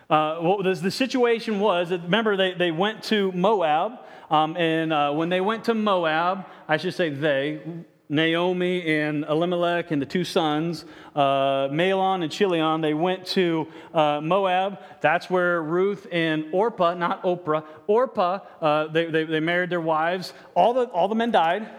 Uh, 0.09 0.39
well, 0.41 0.63
the, 0.63 0.73
the, 0.75 0.91
situation 0.91 1.59
was 1.59 1.91
remember 1.91 2.37
they, 2.37 2.53
they 2.53 2.71
went 2.71 3.03
to 3.03 3.31
Moab, 3.31 3.99
um, 4.29 4.55
and 4.57 4.93
uh, 4.93 5.11
when 5.11 5.29
they 5.29 5.41
went 5.41 5.65
to 5.65 5.73
Moab, 5.73 6.45
I 6.67 6.77
should 6.77 6.93
say 6.93 7.09
they, 7.09 7.61
Naomi 8.09 8.99
and 8.99 9.23
Elimelech 9.25 9.91
and 9.91 10.01
the 10.01 10.05
two 10.05 10.23
sons, 10.23 10.85
uh, 11.15 11.67
Mahlon 11.69 12.23
and 12.23 12.31
Chilion, 12.31 12.81
they 12.81 12.93
went 12.93 13.25
to 13.27 13.67
uh, 13.93 14.19
Moab. 14.21 14.79
That's 15.01 15.29
where 15.29 15.61
Ruth 15.61 16.05
and 16.11 16.45
Orpah, 16.51 16.95
not 16.95 17.23
Oprah, 17.23 17.63
Orpah, 17.87 18.39
uh, 18.61 18.87
they, 18.87 19.05
they, 19.05 19.23
they, 19.23 19.39
married 19.39 19.69
their 19.69 19.81
wives. 19.81 20.33
All 20.53 20.73
the, 20.73 20.85
all 20.85 21.07
the 21.07 21.15
men 21.15 21.31
died. 21.31 21.69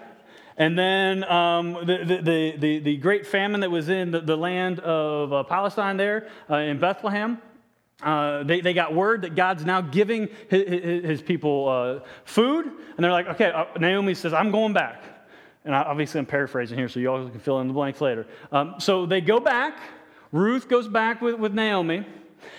And 0.57 0.79
then 0.79 1.25
um, 1.25 1.73
the, 1.85 2.23
the, 2.23 2.57
the, 2.57 2.79
the, 2.79 2.97
great 2.99 3.27
famine 3.27 3.61
that 3.63 3.71
was 3.71 3.89
in 3.89 4.13
the, 4.13 4.21
the 4.21 4.37
land 4.37 4.79
of 4.81 5.33
uh, 5.33 5.43
Palestine 5.43 5.97
there 5.97 6.29
uh, 6.49 6.57
in 6.57 6.79
Bethlehem, 6.79 7.39
uh, 8.03 8.45
they, 8.45 8.61
they 8.61 8.73
got 8.73 8.95
word 8.95 9.23
that 9.23 9.35
God's 9.35 9.65
now 9.65 9.81
giving 9.81 10.29
his, 10.49 10.69
his, 10.69 11.05
his 11.05 11.23
people 11.23 11.69
uh, 11.69 12.07
food. 12.25 12.67
And 12.67 13.05
they're 13.05 13.13
like, 13.13 13.29
okay, 13.29 13.51
uh, 13.51 13.65
Naomi 13.79 14.15
says, 14.15 14.33
I'm 14.33 14.53
going 14.53 14.73
back. 14.73 15.14
And 15.65 15.75
obviously, 15.75 16.19
I'm 16.19 16.27
paraphrasing 16.27 16.77
here, 16.77 16.89
so 16.89 17.01
you 17.01 17.11
all 17.11 17.29
can 17.29 17.41
fill 17.41 17.61
in 17.61 17.69
the 17.69 17.75
blanks 17.75 18.01
later. 18.01 18.27
Um, 18.53 18.75
so 18.79 19.07
they 19.07 19.21
go 19.21 19.41
back. 19.41 19.79
Ruth 20.31 20.69
goes 20.69 20.89
back 20.89 21.23
with, 21.23 21.37
with 21.37 21.55
Naomi. 21.55 22.05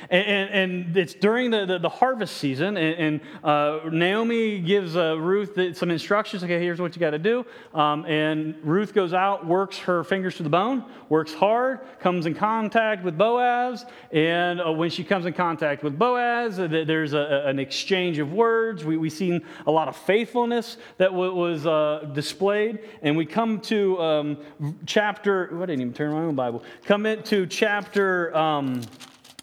And, 0.09 0.49
and, 0.49 0.97
it's 0.97 1.13
during 1.13 1.51
the, 1.51 1.65
the, 1.65 1.79
the 1.79 1.89
harvest 1.89 2.37
season, 2.37 2.77
and, 2.77 3.21
and 3.21 3.21
uh, 3.43 3.79
Naomi 3.91 4.59
gives 4.59 4.95
uh, 4.95 5.17
Ruth 5.17 5.57
some 5.75 5.91
instructions. 5.91 6.43
Okay, 6.43 6.59
here's 6.59 6.79
what 6.79 6.95
you 6.95 6.99
got 6.99 7.11
to 7.11 7.19
do. 7.19 7.45
Um, 7.73 8.05
and 8.05 8.55
Ruth 8.63 8.93
goes 8.93 9.13
out, 9.13 9.45
works 9.45 9.77
her 9.79 10.03
fingers 10.03 10.35
to 10.37 10.43
the 10.43 10.49
bone, 10.49 10.85
works 11.09 11.33
hard, 11.33 11.79
comes 11.99 12.25
in 12.25 12.35
contact 12.35 13.03
with 13.03 13.17
Boaz. 13.17 13.85
And 14.11 14.61
uh, 14.61 14.71
when 14.71 14.89
she 14.89 15.03
comes 15.03 15.25
in 15.25 15.33
contact 15.33 15.83
with 15.83 15.97
Boaz, 15.97 16.59
uh, 16.59 16.67
there's 16.67 17.13
a, 17.13 17.43
an 17.45 17.59
exchange 17.59 18.19
of 18.19 18.31
words. 18.33 18.85
We, 18.85 18.97
we've 18.97 19.11
seen 19.11 19.41
a 19.67 19.71
lot 19.71 19.87
of 19.87 19.95
faithfulness 19.95 20.77
that 20.97 21.13
was 21.13 21.65
uh, 21.65 22.09
displayed. 22.13 22.79
And 23.01 23.17
we 23.17 23.25
come 23.25 23.59
to 23.61 23.99
um, 24.01 24.37
chapter, 24.85 25.49
oh, 25.51 25.63
I 25.63 25.65
didn't 25.65 25.81
even 25.81 25.93
turn 25.93 26.11
my 26.11 26.21
own 26.21 26.35
Bible, 26.35 26.63
come 26.85 27.05
into 27.05 27.45
chapter. 27.47 28.35
Um, 28.35 28.81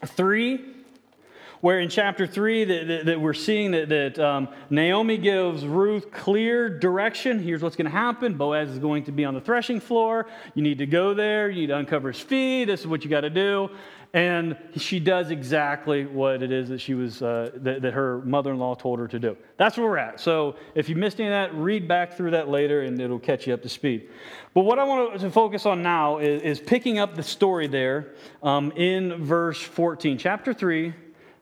3, 0.07 0.61
where 1.61 1.79
in 1.79 1.89
chapter 1.89 2.27
3 2.27 2.65
that, 2.65 2.89
that, 2.89 3.07
that 3.07 3.21
we're 3.21 3.35
seeing 3.35 3.71
that, 3.71 3.89
that 3.89 4.19
um, 4.19 4.49
Naomi 4.69 5.17
gives 5.17 5.65
Ruth 5.65 6.11
clear 6.11 6.69
direction. 6.69 7.39
Here's 7.39 7.63
what's 7.63 7.77
going 7.77 7.87
to 7.87 7.97
happen. 7.97 8.35
Boaz 8.35 8.69
is 8.69 8.79
going 8.79 9.05
to 9.05 9.13
be 9.13 9.25
on 9.25 9.35
the 9.35 9.41
threshing 9.41 9.81
floor. 9.81 10.27
You 10.55 10.63
need 10.63 10.79
to 10.79 10.87
go 10.87 11.15
there. 11.15 11.49
You 11.49 11.61
need 11.61 11.67
to 11.69 11.77
uncover 11.77 12.11
his 12.11 12.21
feet. 12.21 12.65
This 12.65 12.81
is 12.81 12.87
what 12.87 13.05
you 13.05 13.11
got 13.11 13.21
to 13.21 13.31
do. 13.31 13.71
And 14.15 14.59
she 14.77 15.01
does 15.01 15.31
exactly 15.31 16.05
what 16.05 16.43
it 16.43 16.53
is 16.53 16.69
that 16.69 16.83
she 16.83 16.93
was 16.93 17.23
uh, 17.23 17.51
that, 17.55 17.81
that, 17.81 17.95
her 17.95 18.21
mother-in-law 18.21 18.75
told 18.75 18.99
her 18.99 19.09
to 19.09 19.19
do. 19.19 19.39
That's 19.57 19.79
where 19.79 19.87
we're 19.87 19.97
at. 19.97 20.21
So 20.21 20.57
if 20.75 20.91
you 20.91 20.97
missed 20.97 21.19
any 21.19 21.29
of 21.29 21.33
that, 21.33 21.55
read 21.55 21.89
back 21.89 22.15
through 22.15 22.33
that 22.33 22.51
later, 22.51 22.83
and 22.83 23.01
it'll 23.01 23.19
catch 23.19 23.47
you 23.47 23.55
up 23.55 23.63
to 23.63 23.71
speed. 23.71 24.11
But 24.53 24.63
what 24.63 24.79
I 24.79 24.85
want 24.85 25.19
to 25.21 25.31
focus 25.31 25.65
on 25.65 25.83
now 25.83 26.19
is, 26.19 26.43
is 26.43 26.61
picking 26.61 26.99
up 26.99 27.15
the 27.15 27.23
story 27.23 27.69
there 27.69 28.13
um, 28.43 28.71
in 28.73 29.25
verse 29.25 29.63
14, 29.63 30.19
chapter 30.19 30.53
3, 30.53 30.93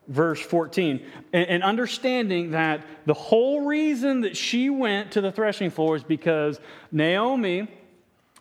verse 0.06 0.40
14, 0.40 1.04
and, 1.32 1.48
and, 1.48 1.62
understanding 1.64 2.52
that 2.52 2.84
the 3.06 3.14
whole 3.14 3.66
reason 3.66 4.20
that 4.20 4.36
she 4.36 4.70
went 4.70 5.12
to 5.12 5.20
the 5.20 5.32
threshing 5.32 5.70
floor 5.70 5.96
is 5.96 6.04
because 6.04 6.60
Naomi 6.92 7.68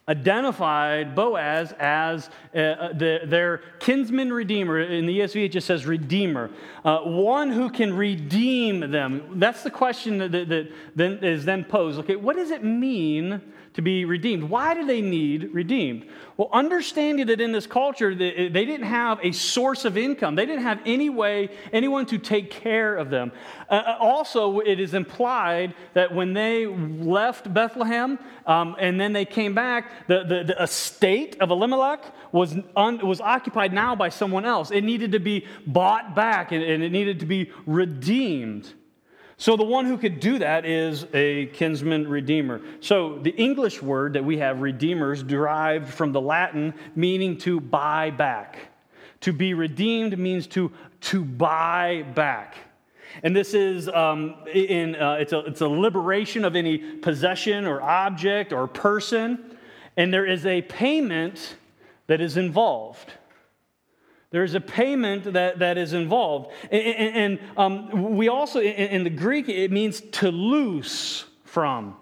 identified 0.10 1.16
Boaz 1.16 1.74
as 1.80 2.30
uh, 2.54 2.58
uh, 2.58 2.94
the, 2.94 3.22
their 3.25 3.60
kinsman 3.80 4.34
redeemer. 4.34 4.80
In 4.80 5.06
the 5.06 5.20
ESV, 5.20 5.46
it 5.46 5.50
just 5.50 5.68
says 5.68 5.86
redeemer, 5.86 6.50
uh, 6.84 7.00
one 7.01 7.51
who 7.51 7.70
can 7.70 7.96
redeem 7.96 8.92
them. 8.92 9.39
That's 9.39 9.63
the 9.63 9.70
question 9.70 10.18
that, 10.18 10.32
that, 10.32 10.50
that 10.50 10.72
then 10.96 11.24
is 11.24 11.46
then 11.46 11.63
posed. 11.63 12.00
Okay, 12.00 12.16
what 12.16 12.36
does 12.36 12.50
it 12.50 12.63
mean 12.63 13.42
to 13.80 13.82
be 13.82 14.04
redeemed. 14.04 14.44
Why 14.44 14.74
do 14.74 14.86
they 14.86 15.00
need 15.00 15.54
redeemed? 15.54 16.06
Well, 16.36 16.50
understanding 16.52 17.28
that 17.28 17.40
in 17.40 17.54
this 17.54 17.66
culture, 17.66 18.14
they 18.14 18.50
didn't 18.50 18.84
have 18.84 19.20
a 19.24 19.32
source 19.32 19.86
of 19.86 19.98
income, 19.98 20.36
they 20.36 20.46
didn't 20.46 20.64
have 20.64 20.82
any 20.86 21.10
way, 21.10 21.50
anyone 21.72 22.06
to 22.08 22.18
take 22.18 22.52
care 22.52 22.98
of 22.98 23.10
them. 23.10 23.32
Uh, 23.70 23.76
uh 23.76 23.98
also, 24.02 24.60
it 24.60 24.82
is 24.82 24.94
implied 24.94 25.76
that 25.94 26.14
when 26.14 26.34
they 26.34 26.66
left 26.66 27.54
Bethlehem 27.54 28.20
um, 28.46 28.76
and 28.80 29.00
then 29.00 29.14
they 29.14 29.26
came 29.26 29.54
back, 29.54 30.08
the, 30.08 30.26
the, 30.26 30.44
the 30.44 30.62
estate 30.62 31.38
of 31.40 31.50
Elimelech 31.50 32.04
was, 32.34 32.58
un, 32.76 33.06
was 33.08 33.22
occupied 33.22 33.72
now 33.72 33.96
by 33.96 34.10
someone 34.10 34.44
else. 34.44 34.72
It 34.72 34.84
needed 34.84 35.14
to 35.14 35.20
be 35.20 35.46
bought 35.66 36.16
back 36.16 36.52
and, 36.52 36.62
and 36.62 36.84
it 36.84 36.92
needed 36.92 37.22
to 37.22 37.26
be 37.26 37.52
redeemed. 37.66 38.74
So 39.39 39.55
the 39.55 39.63
one 39.63 39.86
who 39.86 39.98
could 39.98 40.19
do 40.19 40.38
that 40.39 40.65
is 40.65 41.05
a 41.13 41.46
kinsman 41.48 42.10
redeemer. 42.10 42.60
So 42.81 43.19
the 43.19 43.29
English 43.31 43.81
word 43.81 44.13
that 44.13 44.25
we 44.25 44.38
have, 44.39 44.60
redeemers, 44.60 45.24
derived 45.24 45.88
from 45.88 46.12
the 46.12 46.19
Latin 46.19 46.74
meaning 46.93 47.38
to 47.39 47.62
buy 47.62 48.10
back. 48.10 48.60
To 49.22 49.31
be 49.31 49.53
redeemed 49.53 50.19
means 50.19 50.46
to, 50.48 50.74
to 51.01 51.24
buy 51.24 52.05
back. 52.15 52.58
And 53.24 53.34
this 53.34 53.53
is 53.53 53.88
um, 53.88 54.36
in, 54.53 54.98
uh, 54.98 55.13
it's, 55.13 55.31
a, 55.31 55.39
it's 55.39 55.62
a 55.62 55.69
liberation 55.69 56.43
of 56.43 56.58
any 56.58 56.77
possession 56.77 57.65
or 57.65 57.81
object 57.81 58.51
or 58.51 58.67
person. 58.67 59.58
and 59.96 60.13
there 60.13 60.25
is 60.25 60.46
a 60.46 60.63
payment 60.63 61.55
that 62.08 62.19
is 62.19 62.36
involved. 62.36 63.13
There 64.32 64.44
is 64.44 64.54
a 64.54 64.62
payment 64.62 65.34
that, 65.34 65.60
that 65.60 65.78
is 65.78 65.94
involved. 65.94 66.52
And, 66.72 66.82
and, 66.82 67.16
and 67.16 67.40
um, 67.58 68.16
we 68.16 68.28
also, 68.28 68.60
in, 68.60 68.68
in 68.68 69.04
the 69.04 69.10
Greek, 69.10 69.50
it 69.50 69.72
means 69.72 70.02
to 70.02 70.30
loose 70.30 71.26
from, 71.46 71.96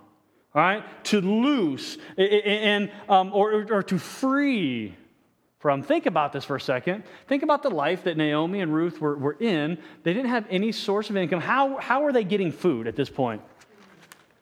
all 0.54 0.62
right? 0.62 0.84
To 1.06 1.22
loose, 1.22 1.98
and, 2.18 2.92
um, 3.08 3.32
or, 3.34 3.66
or 3.72 3.84
to 3.84 3.98
free 3.98 4.94
from. 5.60 5.82
Think 5.84 6.06
about 6.06 6.34
this 6.34 6.44
for 6.44 6.58
a 6.58 6.62
second. 6.62 7.04
Think 7.28 7.44
about 7.44 7.64
the 7.64 7.70
life 7.70 8.04
that 8.04 8.18
Naomi 8.18 8.62
and 8.62 8.74
Ruth 8.74 9.00
were, 9.00 9.18
were 9.18 9.38
in. 9.40 9.78
They 10.04 10.14
didn't 10.14 10.30
have 10.30 10.46
any 10.50 10.74
source 10.74 11.10
of 11.10 11.16
income. 11.16 11.40
How, 11.40 11.78
how 11.78 12.06
are 12.06 12.12
they 12.12 12.26
getting 12.26 12.52
food 12.52 12.88
at 12.88 12.96
this 12.96 13.10
point? 13.10 13.42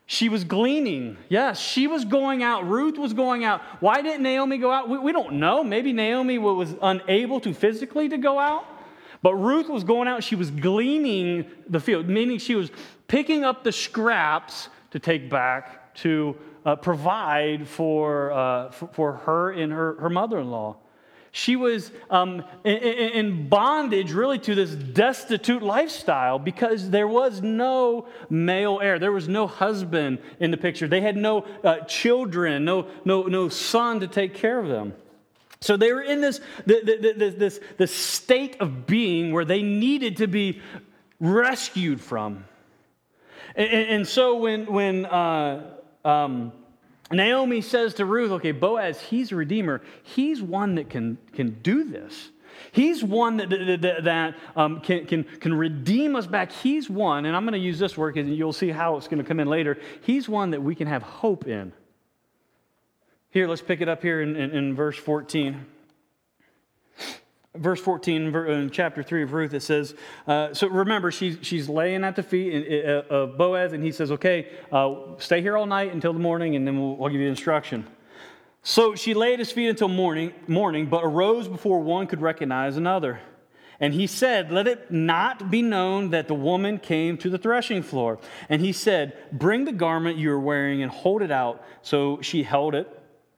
She 0.07 0.29
was 0.29 0.43
gleaning. 0.43 1.17
Yes, 1.29 1.59
she 1.59 1.88
was 1.88 2.05
going 2.05 2.43
out. 2.43 2.67
Ruth 2.67 2.97
was 2.97 3.13
going 3.13 3.43
out. 3.43 3.62
Why 3.79 4.01
didn't 4.01 4.21
Naomi 4.21 4.59
go 4.59 4.71
out? 4.71 4.88
We, 4.88 5.00
we 5.00 5.12
don't 5.12 5.33
know. 5.33 5.63
Maybe 5.63 5.93
Naomi 5.93 6.38
was 6.38 6.75
unable 6.81 7.39
to 7.39 7.53
physically 7.53 8.09
to 8.09 8.17
go 8.17 8.38
out. 8.38 8.65
But 9.24 9.33
Ruth 9.35 9.67
was 9.67 9.83
going 9.83 10.07
out. 10.07 10.24
She 10.24 10.35
was 10.35 10.51
gleaning 10.51 11.50
the 11.67 11.79
field, 11.79 12.07
meaning 12.07 12.38
she 12.38 12.53
was 12.53 12.69
picking 13.07 13.43
up 13.43 13.63
the 13.63 13.71
scraps 13.71 14.69
to 14.91 15.00
take 15.00 15.29
back 15.29 15.95
to 15.95 16.38
uh, 16.65 16.75
provide 16.75 17.67
for, 17.67 18.31
uh, 18.31 18.69
for, 18.69 18.88
for, 18.93 19.13
her 19.13 19.51
and 19.51 19.71
her, 19.71 19.95
her 19.95 20.09
mother 20.09 20.39
in 20.39 20.51
law. 20.51 20.77
She 21.38 21.58
was 21.58 21.92
um, 22.10 22.46
in, 22.63 23.50
bondage, 23.50 24.13
really, 24.13 24.39
to 24.39 24.56
this 24.56 24.72
destitute 24.72 25.62
lifestyle 25.62 26.39
because 26.39 26.89
there 26.89 27.10
was 27.10 27.42
no 27.42 28.08
male 28.30 28.80
heir. 28.82 29.00
There 29.00 29.12
was 29.12 29.27
no 29.27 29.46
husband 29.46 30.20
in 30.39 30.50
the 30.51 30.56
picture. 30.56 30.88
They 30.88 31.01
had 31.01 31.18
no 31.18 31.46
uh, 31.62 31.80
children, 31.80 32.63
no, 32.63 32.88
no, 33.04 33.24
no 33.24 33.50
son 33.50 34.00
to 34.00 34.08
take 34.08 34.34
care 34.34 34.58
of 34.58 34.70
them. 34.70 34.94
So 35.60 35.75
they 35.75 35.92
were 35.92 36.04
in 36.04 36.22
this, 36.22 36.39
this, 36.65 37.36
this, 37.36 37.60
this 37.77 37.94
state 37.94 38.56
of 38.62 38.88
being 38.88 39.34
where 39.34 39.44
they 39.44 39.62
needed 39.62 40.15
to 40.18 40.27
be 40.27 40.62
rescued 41.20 42.00
from. 42.00 42.46
And, 43.58 43.70
and 43.70 44.08
so 44.08 44.38
when, 44.38 44.68
when 44.68 45.06
uh, 45.06 45.70
um, 46.06 46.54
Naomi 47.12 47.62
says 47.62 47.93
to 47.95 48.05
Ruth, 48.05 48.31
okay, 48.31 48.51
Boaz, 48.51 49.00
he's 49.00 49.31
a 49.31 49.35
redeemer. 49.35 49.81
He's 50.03 50.41
one 50.41 50.75
that 50.75 50.89
can, 50.89 51.17
can 51.33 51.59
do 51.62 51.83
this. 51.83 52.31
He's 52.71 53.03
one 53.03 53.38
that, 53.38 53.50
that, 53.50 54.03
that 54.05 54.35
um, 54.55 54.79
can, 54.81 55.05
can, 55.05 55.24
can 55.24 55.53
redeem 55.53 56.15
us 56.15 56.25
back. 56.25 56.51
He's 56.51 56.89
one, 56.89 57.25
and 57.25 57.35
I'm 57.35 57.43
going 57.43 57.53
to 57.53 57.59
use 57.59 57.79
this 57.79 57.97
word 57.97 58.17
and 58.17 58.35
you'll 58.35 58.53
see 58.53 58.69
how 58.69 58.97
it's 58.97 59.07
going 59.07 59.21
to 59.21 59.27
come 59.27 59.39
in 59.39 59.47
later. 59.47 59.77
He's 60.01 60.27
one 60.27 60.51
that 60.51 60.63
we 60.63 60.74
can 60.74 60.88
have 60.88 61.03
hope 61.03 61.47
in. 61.47 61.74
Here, 63.29 63.47
let's 63.47 63.62
pick 63.62 63.81
it 63.81 63.89
up 63.89 64.01
here 64.01 64.21
in, 64.21 64.35
in, 64.35 64.51
in 64.51 64.75
verse 64.75 64.97
14 64.97 65.65
verse 67.57 67.79
14 67.79 68.35
in 68.35 68.69
chapter 68.69 69.01
3 69.01 69.24
of 69.24 69.33
ruth 69.33 69.53
it 69.53 69.62
says 69.62 69.95
uh, 70.27 70.53
so 70.53 70.67
remember 70.67 71.12
she's, 71.12 71.38
she's 71.41 71.69
laying 71.69 72.03
at 72.03 72.15
the 72.15 72.24
feet 72.24 72.83
of 72.85 73.38
boaz 73.38 73.74
and 73.74 73.83
he 73.83 73.91
says 73.91 74.12
okay 74.12 74.50
uh, 74.71 74.95
stay 75.17 75.41
here 75.41 75.57
all 75.57 75.65
night 75.65 75.93
until 75.93 76.13
the 76.13 76.19
morning 76.19 76.55
and 76.55 76.67
then 76.67 76.79
we'll, 76.79 76.95
we'll 76.95 77.09
give 77.09 77.21
you 77.21 77.27
instruction. 77.27 77.85
So 78.63 78.95
she 78.95 79.13
lay 79.13 79.33
at 79.33 79.39
his 79.39 79.51
feet 79.51 79.67
until 79.67 79.88
morning, 79.88 80.33
morning 80.47 80.88
but 80.88 81.03
arose 81.03 81.47
before 81.47 81.81
one 81.81 82.07
could 82.07 82.21
recognize 82.21 82.77
another. 82.77 83.19
And 83.79 83.93
he 83.93 84.07
said 84.07 84.51
let 84.51 84.67
it 84.67 84.89
not 84.91 85.51
be 85.51 85.62
known 85.62 86.09
that 86.12 86.27
the 86.27 86.33
woman 86.33 86.79
came 86.79 87.17
to 87.19 87.29
the 87.29 87.38
threshing 87.38 87.83
floor. 87.83 88.19
And 88.50 88.62
he 88.62 88.71
said 88.71 89.17
bring 89.31 89.65
the 89.65 89.71
garment 89.71 90.17
you 90.17 90.31
are 90.31 90.39
wearing 90.39 90.81
and 90.81 90.91
hold 90.91 91.21
it 91.21 91.31
out. 91.31 91.63
So 91.81 92.19
she 92.21 92.43
held 92.43 92.74
it 92.75 92.88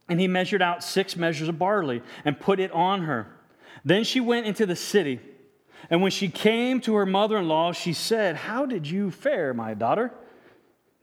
and 0.07 0.19
he 0.19 0.27
measured 0.27 0.61
out 0.61 0.83
six 0.83 1.15
measures 1.15 1.49
of 1.49 1.59
barley 1.59 2.01
and 2.23 2.39
put 2.39 2.59
it 2.59 2.71
on 2.71 3.01
her 3.03 3.27
then 3.87 4.03
she 4.03 4.19
went 4.19 4.45
into 4.45 4.65
the 4.65 4.75
city. 4.75 5.19
And 5.89 6.01
when 6.01 6.11
she 6.11 6.27
came 6.27 6.81
to 6.81 6.95
her 6.95 7.05
mother 7.05 7.37
in 7.37 7.47
law, 7.47 7.71
she 7.71 7.93
said, 7.93 8.35
How 8.35 8.65
did 8.65 8.87
you 8.87 9.11
fare, 9.11 9.53
my 9.53 9.73
daughter? 9.73 10.11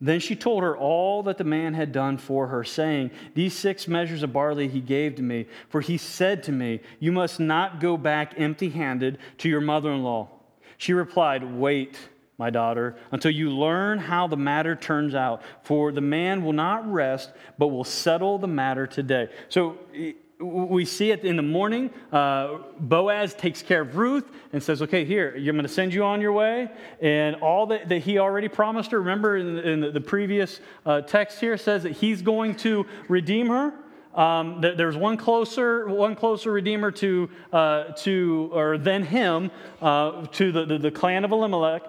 Then 0.01 0.21
she 0.21 0.37
told 0.37 0.63
her 0.63 0.77
all 0.77 1.23
that 1.23 1.39
the 1.39 1.45
man 1.45 1.73
had 1.73 1.93
done 1.93 2.19
for 2.19 2.49
her, 2.49 2.63
saying, 2.63 3.11
These 3.35 3.55
six 3.55 3.89
measures 3.89 4.23
of 4.23 4.33
barley 4.35 4.69
he 4.69 4.81
gave 4.81 5.15
to 5.15 5.23
me, 5.23 5.47
for 5.71 5.81
he 5.81 5.97
said 5.97 6.43
to 6.43 6.53
me, 6.53 6.81
You 6.99 7.13
must 7.13 7.41
not 7.41 7.81
go 7.81 7.97
back 7.97 8.35
empty 8.37 8.69
handed 8.69 9.19
to 9.39 9.49
your 9.49 9.63
mother 9.63 9.91
in 9.91 10.03
law. 10.03 10.29
She 10.77 10.93
replied, 10.93 11.45
Wait, 11.55 11.97
my 12.37 12.51
daughter, 12.51 12.97
until 13.13 13.31
you 13.31 13.49
learn 13.51 13.99
how 13.99 14.27
the 14.27 14.37
matter 14.37 14.75
turns 14.77 15.15
out, 15.15 15.41
for 15.63 15.93
the 15.93 16.01
man 16.03 16.45
will 16.45 16.53
not 16.53 16.91
rest, 16.93 17.33
but 17.57 17.69
will 17.69 17.85
settle 17.85 18.39
the 18.39 18.49
matter 18.49 18.87
today. 18.87 19.31
So 19.49 19.79
we 20.41 20.85
see 20.85 21.11
it 21.11 21.25
in 21.25 21.37
the 21.37 21.43
morning. 21.43 21.91
Uh, 22.13 22.59
Boaz 22.79 23.35
takes 23.35 23.63
care 23.63 23.83
of 23.83 23.97
Ruth 23.97 24.25
and 24.53 24.63
says, 24.63 24.83
Okay, 24.83 25.05
here, 25.05 25.33
I'm 25.37 25.45
going 25.45 25.63
to 25.63 25.69
send 25.69 25.95
you 25.95 26.05
on 26.05 26.21
your 26.21 26.33
way. 26.33 26.71
And 27.01 27.37
all 27.37 27.67
that, 27.67 27.89
that 27.89 28.01
he 28.01 28.19
already 28.19 28.49
promised 28.49 28.91
her, 28.91 28.99
remember 28.99 29.37
in, 29.37 29.59
in 29.59 29.93
the 29.93 30.01
previous 30.01 30.61
uh, 30.85 31.03
text 31.03 31.41
here, 31.41 31.57
says 31.57 31.85
that 31.85 31.93
he's 31.93 32.23
going 32.23 32.57
to 32.57 32.87
redeem 33.09 33.49
her. 33.49 33.73
Um, 34.15 34.61
there's 34.61 34.97
one 34.97 35.17
closer, 35.17 35.89
one 35.89 36.15
closer 36.15 36.53
redeemer 36.53 36.93
to, 36.93 37.29
uh, 37.53 37.85
to 37.99 38.49
or 38.53 38.79
than 38.79 39.03
him 39.03 39.51
uh, 39.83 40.27
to 40.27 40.53
the, 40.53 40.65
the, 40.65 40.79
the 40.79 40.91
clan 40.91 41.25
of 41.25 41.33
Elimelech. 41.33 41.83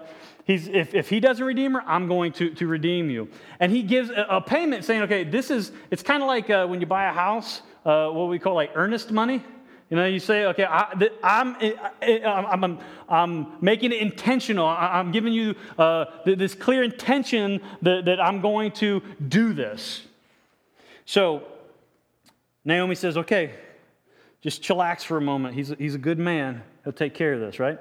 He's, 0.44 0.68
if, 0.68 0.94
if 0.94 1.08
he 1.08 1.18
doesn't 1.18 1.44
redeem 1.44 1.72
her, 1.72 1.82
I'm 1.86 2.08
going 2.08 2.32
to, 2.34 2.50
to 2.50 2.66
redeem 2.66 3.10
you. 3.10 3.28
And 3.58 3.70
he 3.70 3.82
gives 3.82 4.10
a, 4.10 4.26
a 4.28 4.40
payment 4.40 4.84
saying, 4.84 5.02
okay, 5.02 5.24
this 5.24 5.50
is, 5.50 5.72
it's 5.90 6.02
kind 6.02 6.22
of 6.22 6.28
like 6.28 6.50
uh, 6.50 6.66
when 6.66 6.80
you 6.80 6.86
buy 6.86 7.04
a 7.04 7.12
house 7.12 7.62
uh, 7.86 8.10
what 8.10 8.28
we 8.28 8.38
call 8.38 8.54
like 8.54 8.72
earnest 8.74 9.10
money. 9.12 9.42
You 9.88 9.96
know, 9.96 10.04
you 10.04 10.18
say, 10.18 10.46
okay, 10.46 10.64
I, 10.64 10.90
am 11.22 11.56
I'm, 12.02 12.64
I'm, 12.64 12.78
I'm 13.08 13.46
making 13.60 13.92
it 13.92 14.00
intentional. 14.00 14.66
I'm 14.66 15.12
giving 15.12 15.32
you 15.32 15.54
uh, 15.78 16.06
this 16.24 16.56
clear 16.56 16.82
intention 16.82 17.60
that, 17.82 18.06
that 18.06 18.20
I'm 18.20 18.40
going 18.40 18.72
to 18.72 19.00
do 19.28 19.52
this. 19.52 20.02
So 21.04 21.44
Naomi 22.64 22.96
says, 22.96 23.16
okay, 23.16 23.54
just 24.40 24.60
chillax 24.60 25.02
for 25.02 25.16
a 25.16 25.20
moment. 25.20 25.54
He's, 25.54 25.68
he's 25.78 25.94
a 25.94 25.98
good 25.98 26.18
man. 26.18 26.64
He'll 26.82 26.92
take 26.92 27.14
care 27.14 27.32
of 27.32 27.40
this, 27.40 27.60
right? 27.60 27.78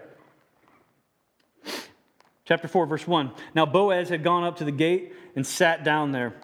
Chapter 2.46 2.68
4, 2.68 2.86
verse 2.86 3.08
1. 3.08 3.32
Now 3.56 3.66
Boaz 3.66 4.10
had 4.10 4.24
gone 4.24 4.44
up 4.44 4.58
to 4.58 4.64
the 4.64 4.72
gate 4.72 5.14
and 5.36 5.46
sat 5.46 5.84
down 5.84 6.12
there. 6.12 6.36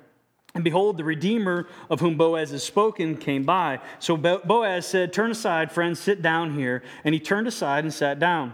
And 0.53 0.63
behold, 0.63 0.97
the 0.97 1.03
Redeemer 1.03 1.67
of 1.89 2.01
whom 2.01 2.17
Boaz 2.17 2.51
has 2.51 2.63
spoken 2.63 3.15
came 3.15 3.43
by. 3.43 3.79
So 3.99 4.17
Boaz 4.17 4.85
said, 4.85 5.13
Turn 5.13 5.31
aside, 5.31 5.71
friend, 5.71 5.97
sit 5.97 6.21
down 6.21 6.55
here. 6.55 6.83
And 7.03 7.13
he 7.13 7.19
turned 7.19 7.47
aside 7.47 7.83
and 7.83 7.93
sat 7.93 8.19
down. 8.19 8.53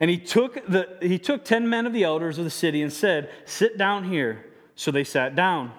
And 0.00 0.10
he 0.10 0.18
took, 0.18 0.66
the, 0.66 0.98
he 1.00 1.18
took 1.18 1.44
ten 1.44 1.68
men 1.68 1.86
of 1.86 1.92
the 1.92 2.04
elders 2.04 2.38
of 2.38 2.44
the 2.44 2.50
city 2.50 2.82
and 2.82 2.92
said, 2.92 3.30
Sit 3.44 3.78
down 3.78 4.04
here. 4.04 4.44
So 4.74 4.90
they 4.90 5.04
sat 5.04 5.36
down. 5.36 5.72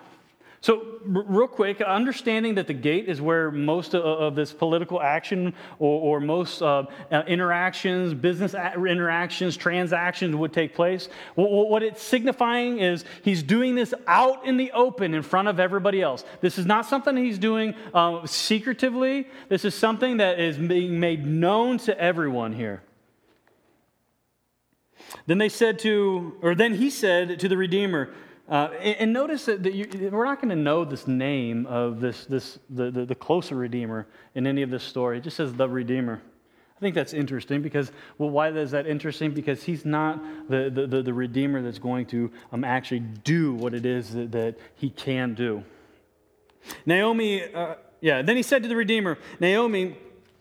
So, 0.68 1.00
real 1.06 1.48
quick, 1.48 1.80
understanding 1.80 2.56
that 2.56 2.68
the 2.68 2.74
gate 2.74 3.08
is 3.08 3.22
where 3.22 3.52
most 3.52 3.96
of, 3.96 4.36
this 4.36 4.52
political 4.52 5.02
action 5.02 5.54
or, 5.80 6.20
most 6.20 6.62
uh, 6.62 6.84
uh 7.10 7.24
interactions, 7.26 8.14
business 8.14 8.54
interactions, 8.54 9.56
transactions 9.56 10.36
would 10.36 10.52
take 10.52 10.76
place, 10.76 11.08
what 11.36 11.84
it's 11.84 12.04
signifying 12.04 12.80
is 12.80 13.06
he's 13.24 13.44
doing 13.44 13.76
this 13.76 13.94
out 14.08 14.46
in 14.46 14.58
the 14.58 14.70
open 14.74 15.14
in 15.14 15.24
front 15.24 15.48
of 15.48 15.58
everybody 15.58 16.02
else. 16.02 16.26
This 16.42 16.58
is 16.58 16.66
not 16.66 16.86
something 16.86 17.16
he's 17.16 17.40
doing 17.40 17.74
uh, 17.94 18.26
secretively, 18.26 19.30
this 19.48 19.64
is 19.64 19.74
something 19.74 20.18
that 20.18 20.38
is 20.38 20.58
being 20.58 21.00
made 21.00 21.26
known 21.26 21.78
to 21.78 21.98
everyone 21.98 22.52
here. 22.52 22.84
Then 25.28 25.38
they 25.38 25.48
said 25.48 25.80
to, 25.80 26.36
or 26.42 26.56
then 26.56 26.74
he 26.74 26.90
said 26.90 27.40
to 27.40 27.48
the 27.48 27.56
Redeemer, 27.56 28.10
uh, 28.50 28.70
and, 28.80 28.96
and, 29.00 29.14
notice 29.14 29.46
that, 29.46 29.64
that 29.64 29.74
you, 29.74 30.10
we're 30.12 30.26
not 30.26 30.38
going 30.38 30.50
to 30.50 30.56
know 30.56 30.86
this 30.86 31.06
name 31.06 31.66
of 31.66 32.00
this, 32.00 32.26
this 32.26 32.60
the, 32.70 32.90
the, 32.90 33.06
the, 33.06 33.16
closer 33.16 33.56
Redeemer 33.56 34.08
in 34.36 34.48
any 34.48 34.62
of 34.62 34.70
this 34.70 34.84
story. 34.84 35.18
It 35.18 35.24
just 35.24 35.36
says 35.36 35.54
the 35.54 35.68
Redeemer. 35.68 36.22
I 36.78 36.80
think 36.80 36.96
that's 36.96 37.14
interesting 37.14 37.62
because, 37.62 37.92
well, 38.18 38.30
why 38.30 38.50
is 38.50 38.72
that 38.72 38.88
interesting? 38.88 39.32
Because 39.32 39.64
he's 39.64 39.84
not 39.84 40.24
the, 40.48 40.70
the, 40.70 40.88
the, 40.88 41.02
the 41.02 41.14
Redeemer 41.14 41.62
that's 41.62 41.80
going 41.80 42.06
to 42.08 42.32
um, 42.52 42.64
actually 42.64 43.00
do 43.00 43.54
what 43.54 43.74
it 43.74 43.86
is 43.86 44.14
that, 44.14 44.32
that 44.32 44.58
he 44.76 44.92
can 44.92 45.34
do. 45.34 45.64
Naomi, 46.86 47.44
uh, 47.54 47.76
yeah, 48.00 48.22
then 48.22 48.38
he 48.38 48.44
said 48.44 48.64
to 48.64 48.70
the 48.70 48.76
Redeemer, 48.76 49.18
Naomi, 49.40 49.98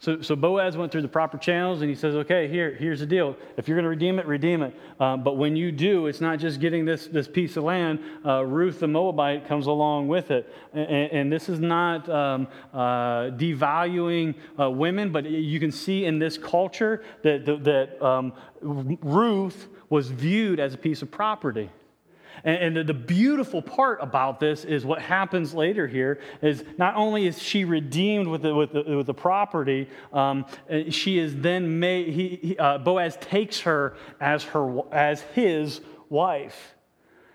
So, 0.00 0.20
so 0.20 0.36
Boaz 0.36 0.76
went 0.76 0.92
through 0.92 1.02
the 1.02 1.08
proper 1.08 1.38
channels 1.38 1.80
and 1.80 1.88
he 1.88 1.96
says, 1.96 2.14
okay, 2.14 2.48
here, 2.48 2.74
here's 2.74 3.00
the 3.00 3.06
deal. 3.06 3.36
If 3.56 3.68
you're 3.68 3.76
going 3.76 3.84
to 3.84 3.90
redeem 3.90 4.18
it, 4.18 4.26
redeem 4.26 4.62
it. 4.62 4.74
Uh, 5.00 5.16
but 5.16 5.36
when 5.36 5.56
you 5.56 5.72
do, 5.72 6.06
it's 6.06 6.20
not 6.20 6.38
just 6.38 6.60
getting 6.60 6.84
this, 6.84 7.06
this 7.06 7.28
piece 7.28 7.56
of 7.56 7.64
land. 7.64 8.00
Uh, 8.24 8.44
Ruth 8.44 8.80
the 8.80 8.88
Moabite 8.88 9.46
comes 9.48 9.66
along 9.66 10.08
with 10.08 10.30
it. 10.30 10.52
And, 10.72 10.88
and 11.12 11.32
this 11.32 11.48
is 11.48 11.60
not 11.60 12.08
um, 12.08 12.48
uh, 12.72 13.30
devaluing 13.30 14.34
uh, 14.60 14.70
women, 14.70 15.10
but 15.10 15.24
you 15.24 15.60
can 15.60 15.72
see 15.72 16.04
in 16.04 16.18
this 16.18 16.36
culture 16.36 17.02
that, 17.22 17.46
that 17.64 18.04
um, 18.04 18.32
Ruth 18.60 19.68
was 19.88 20.10
viewed 20.10 20.60
as 20.60 20.74
a 20.74 20.78
piece 20.78 21.02
of 21.02 21.10
property. 21.10 21.70
And, 22.42 22.78
and 22.78 22.88
the 22.88 22.94
beautiful 22.94 23.62
part 23.62 23.98
about 24.02 24.40
this 24.40 24.64
is 24.64 24.84
what 24.84 25.00
happens 25.00 25.54
later 25.54 25.86
here 25.86 26.20
is 26.42 26.64
not 26.78 26.96
only 26.96 27.26
is 27.26 27.40
she 27.40 27.64
redeemed 27.64 28.26
with 28.26 28.42
the, 28.42 28.54
with 28.54 28.72
the, 28.72 28.96
with 28.96 29.06
the 29.06 29.14
property, 29.14 29.88
um, 30.12 30.46
she 30.90 31.18
is 31.18 31.36
then 31.36 31.78
made, 31.78 32.12
he, 32.12 32.38
he, 32.42 32.58
uh, 32.58 32.78
Boaz 32.78 33.16
takes 33.20 33.60
her 33.60 33.96
as, 34.20 34.44
her 34.44 34.80
as 34.92 35.22
his 35.34 35.80
wife. 36.08 36.74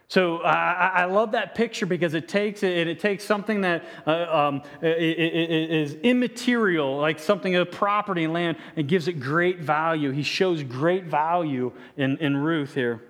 So 0.10 0.38
I, 0.38 0.88
I, 0.88 1.06
love 1.06 1.34
that 1.34 1.54
picture 1.54 1.86
because 1.86 2.16
it 2.16 2.28
takes 2.28 2.64
it, 2.64 2.88
it 2.88 3.00
takes 3.00 3.24
something 3.24 3.62
that 3.62 3.86
uh, 4.08 4.26
um, 4.36 4.64
is 4.82 5.94
immaterial, 5.94 6.98
like 6.98 7.20
something 7.20 7.56
of 7.56 7.70
property 7.70 8.24
and 8.24 8.34
land, 8.34 8.58
and 8.76 8.88
gives 8.88 9.08
it 9.08 9.20
great 9.20 9.60
value. 9.60 10.10
He 10.10 10.24
shows 10.24 10.64
great 10.64 11.06
value 11.06 11.72
in, 11.96 12.18
in 12.18 12.38
Ruth 12.38 12.74
here. 12.74 13.04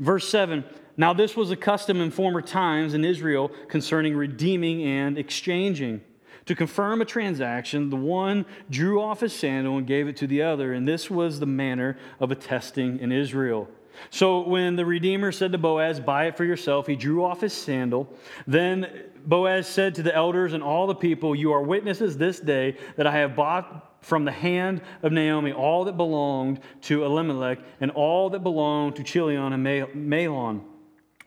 Verse 0.00 0.28
7 0.28 0.64
Now 0.96 1.12
this 1.12 1.36
was 1.36 1.52
a 1.52 1.56
custom 1.56 2.00
in 2.00 2.10
former 2.10 2.42
times 2.42 2.94
in 2.94 3.04
Israel 3.04 3.52
concerning 3.68 4.16
redeeming 4.16 4.82
and 4.82 5.16
exchanging. 5.16 6.00
To 6.46 6.54
confirm 6.56 7.00
a 7.00 7.04
transaction, 7.04 7.90
the 7.90 7.96
one 7.96 8.44
drew 8.70 9.00
off 9.00 9.20
his 9.20 9.32
sandal 9.32 9.76
and 9.76 9.86
gave 9.86 10.08
it 10.08 10.16
to 10.16 10.26
the 10.26 10.42
other, 10.42 10.72
and 10.72 10.88
this 10.88 11.08
was 11.08 11.38
the 11.38 11.46
manner 11.46 11.96
of 12.18 12.32
attesting 12.32 12.98
in 12.98 13.12
Israel. 13.12 13.68
So 14.08 14.40
when 14.40 14.76
the 14.76 14.86
Redeemer 14.86 15.30
said 15.30 15.52
to 15.52 15.58
Boaz, 15.58 16.00
Buy 16.00 16.26
it 16.26 16.36
for 16.36 16.44
yourself, 16.44 16.86
he 16.86 16.96
drew 16.96 17.24
off 17.24 17.42
his 17.42 17.52
sandal. 17.52 18.12
Then 18.46 19.04
Boaz 19.24 19.66
said 19.66 19.94
to 19.96 20.02
the 20.02 20.14
elders 20.14 20.54
and 20.54 20.62
all 20.62 20.86
the 20.86 20.94
people, 20.94 21.34
You 21.34 21.52
are 21.52 21.62
witnesses 21.62 22.16
this 22.16 22.40
day 22.40 22.78
that 22.96 23.06
I 23.06 23.12
have 23.12 23.36
bought 23.36 23.89
from 24.00 24.24
the 24.24 24.32
hand 24.32 24.82
of 25.02 25.12
Naomi 25.12 25.52
all 25.52 25.84
that 25.84 25.96
belonged 25.96 26.60
to 26.82 27.04
Elimelech 27.04 27.58
and 27.80 27.90
all 27.90 28.30
that 28.30 28.42
belonged 28.42 28.96
to 28.96 29.02
Chilion 29.02 29.52
and 29.52 29.64
Mahlon. 29.64 30.62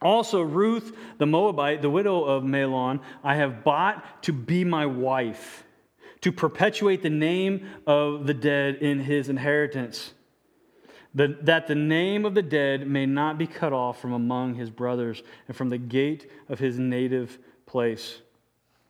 Also, 0.01 0.41
Ruth 0.41 0.95
the 1.17 1.25
Moabite, 1.25 1.81
the 1.81 1.89
widow 1.89 2.23
of 2.23 2.43
Mahlon, 2.43 2.99
I 3.23 3.35
have 3.35 3.63
bought 3.63 4.23
to 4.23 4.33
be 4.33 4.63
my 4.65 4.85
wife, 4.85 5.63
to 6.21 6.31
perpetuate 6.31 7.01
the 7.03 7.09
name 7.09 7.69
of 7.87 8.27
the 8.27 8.33
dead 8.33 8.75
in 8.75 8.99
his 8.99 9.29
inheritance, 9.29 10.13
that 11.13 11.67
the 11.67 11.75
name 11.75 12.25
of 12.25 12.33
the 12.33 12.41
dead 12.41 12.87
may 12.87 13.05
not 13.05 13.37
be 13.37 13.47
cut 13.47 13.71
off 13.71 14.01
from 14.01 14.13
among 14.13 14.55
his 14.55 14.69
brothers 14.69 15.21
and 15.47 15.55
from 15.55 15.69
the 15.69 15.77
gate 15.77 16.29
of 16.49 16.59
his 16.59 16.79
native 16.79 17.37
place. 17.65 18.19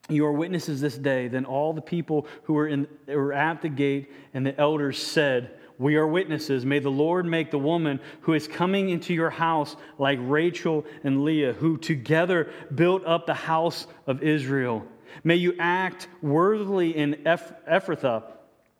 You 0.09 0.25
are 0.25 0.31
witnesses 0.31 0.81
this 0.81 0.97
day. 0.97 1.27
Then 1.27 1.45
all 1.45 1.73
the 1.73 1.81
people 1.81 2.27
who 2.43 2.53
were, 2.53 2.67
in, 2.67 2.87
were 3.07 3.33
at 3.33 3.61
the 3.61 3.69
gate 3.69 4.11
and 4.33 4.45
the 4.45 4.59
elders 4.59 5.01
said, 5.01 5.51
We 5.77 5.95
are 5.95 6.07
witnesses. 6.07 6.65
May 6.65 6.79
the 6.79 6.89
Lord 6.89 7.25
make 7.25 7.51
the 7.51 7.59
woman 7.59 7.99
who 8.21 8.33
is 8.33 8.47
coming 8.47 8.89
into 8.89 9.13
your 9.13 9.29
house 9.29 9.75
like 9.97 10.19
Rachel 10.21 10.85
and 11.03 11.23
Leah, 11.23 11.53
who 11.53 11.77
together 11.77 12.51
built 12.75 13.05
up 13.05 13.25
the 13.25 13.33
house 13.33 13.87
of 14.05 14.21
Israel. 14.21 14.85
May 15.23 15.35
you 15.35 15.55
act 15.59 16.07
worthily 16.21 16.97
in 16.97 17.13
Ephrathah 17.25 18.23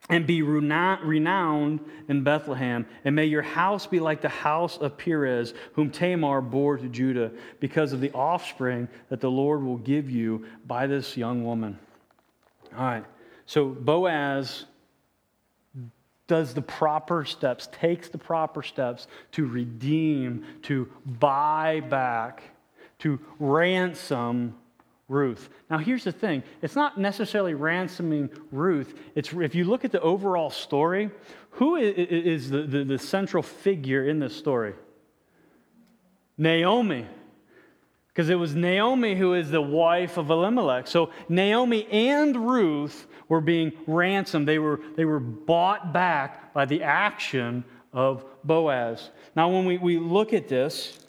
and 0.09 0.27
be 0.27 0.41
renowned 0.41 1.79
in 2.09 2.23
Bethlehem. 2.23 2.85
And 3.05 3.15
may 3.15 3.25
your 3.25 3.41
house 3.41 3.87
be 3.87 3.99
like 3.99 4.21
the 4.21 4.29
house 4.29 4.77
of 4.77 4.97
Perez, 4.97 5.53
whom 5.73 5.89
Tamar 5.91 6.41
bore 6.41 6.77
to 6.77 6.89
Judah, 6.89 7.31
because 7.59 7.93
of 7.93 8.01
the 8.01 8.11
offspring 8.11 8.89
that 9.09 9.21
the 9.21 9.31
Lord 9.31 9.63
will 9.63 9.77
give 9.77 10.09
you 10.09 10.45
by 10.67 10.87
this 10.87 11.15
young 11.15 11.45
woman. 11.45 11.79
All 12.77 12.83
right. 12.83 13.05
So 13.45 13.69
Boaz 13.69 14.65
does 16.27 16.53
the 16.53 16.61
proper 16.61 17.25
steps, 17.25 17.69
takes 17.71 18.09
the 18.09 18.17
proper 18.17 18.63
steps 18.63 19.07
to 19.33 19.45
redeem, 19.45 20.45
to 20.63 20.89
buy 21.05 21.81
back, 21.81 22.43
to 22.99 23.19
ransom 23.39 24.55
Ruth. 25.09 25.49
Now, 25.69 25.77
here's 25.77 26.03
the 26.03 26.11
thing 26.11 26.43
it's 26.61 26.75
not 26.75 26.97
necessarily 26.97 27.53
ransoming 27.53 28.29
Ruth. 28.51 28.93
It's, 29.15 29.33
if 29.33 29.55
you 29.55 29.65
look 29.65 29.85
at 29.85 29.91
the 29.91 30.01
overall 30.01 30.49
story, 30.49 31.11
who 31.51 31.75
is 31.75 32.49
the, 32.49 32.63
the, 32.63 32.83
the 32.83 32.99
central 32.99 33.43
figure 33.43 34.07
in 34.07 34.19
this 34.19 34.35
story? 34.35 34.73
Naomi. 36.37 37.05
Because 38.07 38.29
it 38.29 38.35
was 38.35 38.53
Naomi 38.53 39.15
who 39.15 39.33
is 39.33 39.49
the 39.49 39.61
wife 39.61 40.17
of 40.17 40.29
Elimelech. 40.29 40.87
So 40.87 41.09
Naomi 41.29 41.87
and 41.87 42.35
Ruth 42.47 43.07
were 43.27 43.41
being 43.41 43.71
ransomed. 43.87 44.47
They 44.47 44.59
were, 44.59 44.79
they 44.95 45.05
were 45.05 45.19
bought 45.19 45.93
back 45.93 46.53
by 46.53 46.65
the 46.65 46.83
action 46.83 47.63
of 47.91 48.23
Boaz. 48.43 49.09
Now, 49.35 49.49
when 49.49 49.65
we, 49.65 49.77
we 49.77 49.97
look 49.97 50.33
at 50.33 50.47
this, 50.47 50.99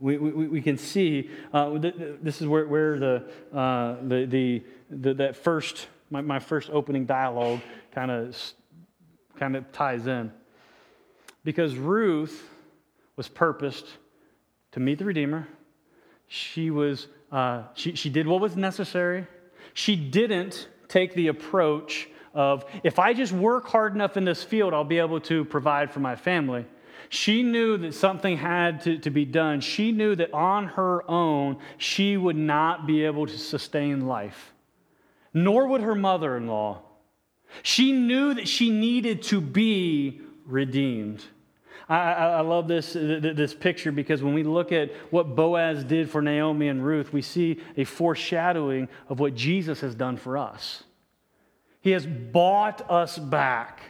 we, 0.00 0.16
we, 0.16 0.48
we 0.48 0.62
can 0.62 0.78
see 0.78 1.30
uh, 1.52 1.76
this 1.78 2.40
is 2.40 2.46
where, 2.46 2.66
where 2.66 2.98
the, 2.98 3.30
uh, 3.52 3.96
the, 4.02 4.26
the, 4.26 4.62
the, 4.90 5.14
that 5.14 5.36
first, 5.36 5.88
my, 6.10 6.20
my 6.20 6.38
first 6.38 6.70
opening 6.70 7.04
dialogue 7.04 7.60
kind 7.92 8.10
of 8.10 8.36
kind 9.38 9.56
of 9.56 9.70
ties 9.72 10.06
in. 10.06 10.32
Because 11.44 11.76
Ruth 11.76 12.48
was 13.16 13.28
purposed 13.28 13.86
to 14.72 14.80
meet 14.80 14.98
the 14.98 15.04
Redeemer. 15.04 15.48
She, 16.26 16.70
was, 16.70 17.06
uh, 17.32 17.62
she, 17.74 17.94
she 17.94 18.10
did 18.10 18.26
what 18.26 18.40
was 18.40 18.56
necessary. 18.56 19.26
She 19.74 19.96
didn't 19.96 20.68
take 20.88 21.14
the 21.14 21.28
approach 21.28 22.08
of, 22.34 22.64
if 22.82 22.98
I 22.98 23.14
just 23.14 23.32
work 23.32 23.66
hard 23.68 23.94
enough 23.94 24.16
in 24.16 24.24
this 24.24 24.42
field, 24.42 24.74
I'll 24.74 24.84
be 24.84 24.98
able 24.98 25.20
to 25.22 25.44
provide 25.44 25.90
for 25.90 26.00
my 26.00 26.16
family. 26.16 26.66
She 27.08 27.42
knew 27.42 27.76
that 27.78 27.94
something 27.94 28.36
had 28.36 28.82
to, 28.82 28.98
to 28.98 29.10
be 29.10 29.24
done. 29.24 29.60
She 29.60 29.92
knew 29.92 30.14
that 30.16 30.32
on 30.32 30.66
her 30.68 31.08
own, 31.10 31.58
she 31.76 32.16
would 32.16 32.36
not 32.36 32.86
be 32.86 33.04
able 33.04 33.26
to 33.26 33.38
sustain 33.38 34.06
life, 34.06 34.52
nor 35.32 35.66
would 35.68 35.80
her 35.80 35.94
mother 35.94 36.36
in 36.36 36.46
law. 36.46 36.82
She 37.62 37.92
knew 37.92 38.34
that 38.34 38.48
she 38.48 38.70
needed 38.70 39.22
to 39.24 39.40
be 39.40 40.20
redeemed. 40.46 41.24
I, 41.88 41.96
I, 41.96 42.26
I, 42.38 42.40
love 42.42 42.68
this, 42.68 42.92
this 42.92 43.54
picture 43.54 43.90
because 43.90 44.22
when 44.22 44.34
we 44.34 44.42
look 44.42 44.72
at 44.72 44.92
what 45.10 45.34
Boaz 45.34 45.84
did 45.84 46.10
for 46.10 46.20
Naomi 46.20 46.68
and 46.68 46.84
Ruth, 46.84 47.12
we 47.12 47.22
see 47.22 47.60
a 47.76 47.84
foreshadowing 47.84 48.88
of 49.08 49.20
what 49.20 49.34
Jesus 49.34 49.80
has 49.80 49.94
done 49.94 50.18
for 50.18 50.36
us. 50.36 50.84
He 51.80 51.92
has 51.92 52.06
bought 52.06 52.88
us 52.90 53.18
back. 53.18 53.80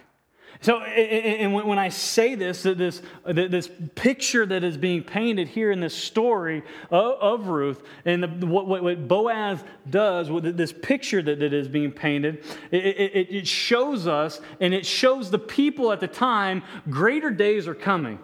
So, 0.61 0.81
and 0.81 1.55
when 1.55 1.79
I 1.79 1.88
say 1.88 2.35
this, 2.35 2.64
this, 2.64 3.01
this 3.25 3.71
picture 3.94 4.44
that 4.44 4.64
is 4.64 4.77
being 4.77 5.05
painted 5.05 5.47
here 5.47 5.71
in 5.71 5.79
this 5.79 5.94
story 5.94 6.64
of 6.90 7.47
Ruth, 7.47 7.81
and 8.05 8.51
what 8.51 9.07
Boaz 9.07 9.62
does, 9.88 10.31
with 10.31 10.57
this 10.57 10.73
picture 10.73 11.23
that 11.23 11.40
is 11.40 11.68
being 11.68 11.92
painted, 11.92 12.44
it 12.73 13.47
shows 13.47 14.09
us 14.09 14.40
and 14.61 14.75
it 14.75 14.85
shows 14.85 15.31
the 15.31 15.38
people 15.38 15.92
at 15.92 16.01
the 16.01 16.09
time 16.09 16.64
greater 16.90 17.31
days 17.31 17.68
are 17.68 17.75
coming. 17.75 18.18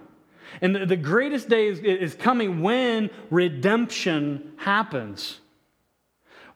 And 0.61 0.75
the 0.75 0.97
greatest 0.97 1.49
day 1.49 1.69
is 1.69 2.15
coming 2.17 2.63
when 2.63 3.11
redemption 3.31 4.55
happens. 4.57 5.39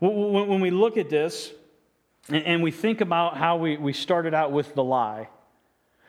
When 0.00 0.60
we 0.60 0.70
look 0.70 0.96
at 0.96 1.08
this 1.08 1.52
and 2.28 2.64
we 2.64 2.72
think 2.72 3.00
about 3.00 3.36
how 3.36 3.58
we 3.58 3.92
started 3.92 4.34
out 4.34 4.50
with 4.50 4.74
the 4.74 4.82
lie, 4.82 5.28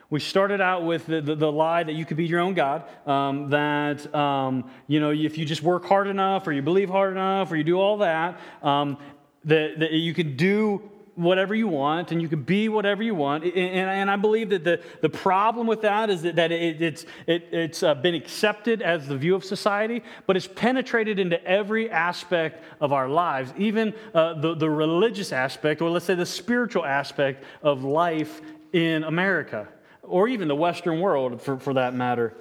we 0.10 0.19
started 0.19 0.60
out 0.60 0.86
with 0.86 1.06
the, 1.06 1.22
the, 1.22 1.36
the, 1.36 1.52
lie 1.52 1.84
that 1.84 1.93
you 1.93 2.04
could 2.04 2.17
be 2.17 2.26
your 2.26 2.39
own 2.39 2.56
God, 2.56 2.84
um, 3.08 3.50
that, 3.52 4.13
um, 4.15 4.69
you 4.88 5.00
know, 5.00 5.12
if 5.12 5.38
you 5.38 5.45
just 5.45 5.62
work 5.62 5.86
hard 5.86 6.08
enough 6.08 6.48
or 6.48 6.52
you 6.52 6.63
believe 6.63 6.89
hard 6.89 7.12
enough 7.12 7.52
or 7.52 7.56
you 7.56 7.63
do 7.63 7.80
all 7.80 7.98
that, 7.98 8.39
um, 8.63 8.98
that, 9.45 9.80
that 9.80 9.91
you 9.91 10.13
could 10.13 10.36
do 10.36 10.82
whatever 11.19 11.54
you 11.54 11.67
want 11.67 12.12
and 12.12 12.22
you 12.22 12.30
can 12.30 12.41
be 12.41 12.69
whatever 12.69 13.04
you 13.04 13.13
want. 13.13 13.43
And, 13.43 13.56
and 13.56 14.10
I 14.10 14.15
believe 14.15 14.50
that 14.50 14.63
the, 14.63 14.82
the 15.02 15.10
problem 15.10 15.67
with 15.67 15.82
that 15.82 16.10
is 16.10 16.22
that, 16.22 16.38
that 16.38 16.52
it, 16.52 16.82
it's, 16.82 17.06
it, 17.28 17.50
it's 17.52 17.84
uh, 17.84 17.93
been 17.93 18.15
accepted 18.15 18.82
as 18.82 19.08
the 19.08 19.17
view 19.17 19.36
of 19.36 19.43
society, 19.43 20.02
but 20.26 20.38
it's 20.38 20.48
penetrated 20.48 21.19
into 21.19 21.43
every 21.45 21.91
aspect 21.91 22.63
of 22.80 22.93
our 22.93 23.10
lives, 23.10 23.54
even 23.58 23.93
uh, 24.13 24.34
the, 24.36 24.56
the 24.56 24.69
religious 24.69 25.34
aspect, 25.34 25.82
or 25.82 25.89
let's 25.89 26.06
say 26.06 26.15
the 26.15 26.26
spiritual 26.26 26.86
aspect 26.86 27.43
of 27.62 27.84
life 27.84 28.41
in 28.72 29.04
America, 29.04 29.67
or 30.10 30.28
even 30.28 30.48
the 30.48 30.56
Western 30.56 31.00
world 31.00 31.41
for, 31.41 31.58
for 31.60 31.74
that 31.76 31.93
matter. 31.93 32.36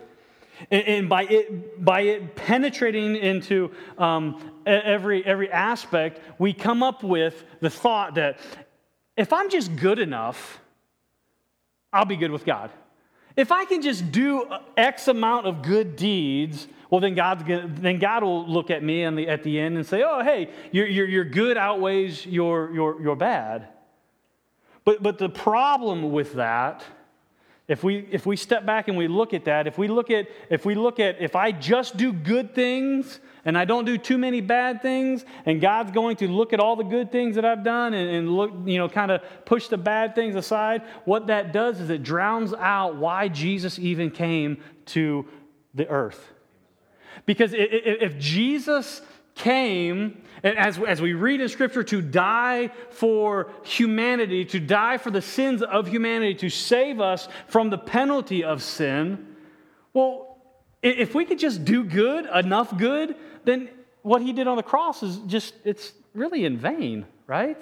And, 0.71 0.85
and 0.87 1.09
by, 1.09 1.25
it, 1.25 1.85
by 1.85 2.01
it 2.01 2.35
penetrating 2.35 3.17
into 3.17 3.73
um, 3.97 4.53
every, 4.67 5.25
every 5.25 5.51
aspect, 5.51 6.21
we 6.39 6.53
come 6.53 6.83
up 6.83 7.03
with 7.03 7.45
the 7.61 7.71
thought 7.71 8.17
that 8.17 8.39
if 9.17 9.33
I'm 9.33 9.51
just 9.51 9.75
good 9.77 9.99
enough, 9.99 10.61
I'll 11.93 12.05
be 12.05 12.17
good 12.17 12.31
with 12.31 12.45
God. 12.45 12.71
If 13.37 13.53
I 13.53 13.65
can 13.65 13.83
just 13.83 14.11
do 14.11 14.47
X 14.77 15.07
amount 15.09 15.47
of 15.47 15.63
good 15.63 15.97
deeds, 15.97 16.67
well, 16.91 17.01
then, 17.01 17.15
God's 17.15 17.43
gonna, 17.43 17.69
then 17.69 17.99
God 17.99 18.25
will 18.25 18.47
look 18.49 18.71
at 18.71 18.83
me 18.83 19.09
the, 19.09 19.29
at 19.29 19.43
the 19.43 19.61
end 19.61 19.77
and 19.77 19.87
say, 19.87 20.03
oh, 20.05 20.23
hey, 20.23 20.51
your, 20.73 20.87
your, 20.87 21.07
your 21.07 21.25
good 21.25 21.57
outweighs 21.57 22.27
your, 22.27 22.73
your, 22.73 23.01
your 23.01 23.15
bad. 23.15 23.69
But, 24.85 25.03
but 25.03 25.19
the 25.19 25.29
problem 25.29 26.13
with 26.13 26.35
that 26.35 26.83
if 27.69 27.85
we, 27.85 28.09
if 28.11 28.25
we 28.25 28.35
step 28.35 28.65
back 28.65 28.89
and 28.89 28.97
we 28.97 29.09
look 29.09 29.35
at 29.35 29.45
that, 29.45 29.67
if 29.67 29.77
we 29.77 29.89
look 29.89 30.11
at, 30.11 30.27
if 30.49 30.65
we 30.65 30.75
look 30.75 30.99
at, 30.99 31.21
if 31.21 31.37
I 31.37 31.53
just 31.53 31.99
do 31.99 32.15
good 32.15 32.55
things 32.55 33.21
and 33.45 33.59
I 33.59 33.67
don't 33.67 33.85
do 33.85 33.99
too 33.99 34.17
many 34.17 34.41
bad 34.41 34.81
things, 34.81 35.23
and 35.45 35.61
God's 35.61 35.93
going 35.93 36.17
to 36.17 36.29
look 36.29 36.55
at 36.55 36.61
all 36.61 36.77
the 36.77 36.83
good 36.83 37.13
things 37.13 37.37
that 37.37 37.45
I've 37.45 37.63
done 37.63 37.93
and, 37.93 38.11
and 38.11 38.33
look, 38.35 38.53
you 38.65 38.79
know, 38.79 38.89
kind 38.89 39.11
of 39.11 39.21
push 39.45 39.69
the 39.69 39.77
bad 39.77 40.15
things 40.15 40.35
aside, 40.35 40.83
what 41.05 41.27
that 41.27 41.53
does 41.53 41.79
is 41.79 41.91
it 41.91 42.03
drowns 42.03 42.55
out 42.55 42.97
why 42.97 43.29
Jesus 43.29 43.79
even 43.79 44.11
came 44.11 44.63
to 44.87 45.27
the 45.75 45.87
earth. 45.89 46.33
Because 47.27 47.53
if 47.55 48.19
Jesus 48.19 49.03
came, 49.39 50.23
as, 50.45 50.79
as 50.79 51.01
we 51.01 51.15
read 51.15 51.41
in 51.41 51.49
Scripture, 51.49 51.83
to 51.85 52.03
die 52.03 52.71
for 52.91 53.51
humanity, 53.65 54.45
to 54.45 54.61
die 54.61 54.99
for 54.99 55.11
the 55.11 55.23
sins 55.23 55.63
of 55.63 55.89
humanity, 55.89 56.35
to 56.35 56.51
save 56.51 57.01
us 57.01 57.29
from 57.47 57.71
the 57.71 57.79
penalty 57.79 58.45
of 58.45 58.63
sin. 58.63 59.35
Well, 59.95 60.37
if 60.83 61.15
we 61.15 61.25
could 61.25 61.39
just 61.39 61.65
do 61.65 61.83
good, 61.83 62.27
enough 62.27 62.77
good, 62.77 63.17
then 63.45 63.71
what 64.03 64.23
he 64.23 64.33
did 64.33 64.47
on 64.47 64.57
the 64.57 64.63
cross 64.63 65.03
is 65.03 65.17
just, 65.27 65.55
it's 65.65 65.93
really 66.15 66.45
in 66.45 66.57
vain, 66.57 67.07
right? 67.27 67.61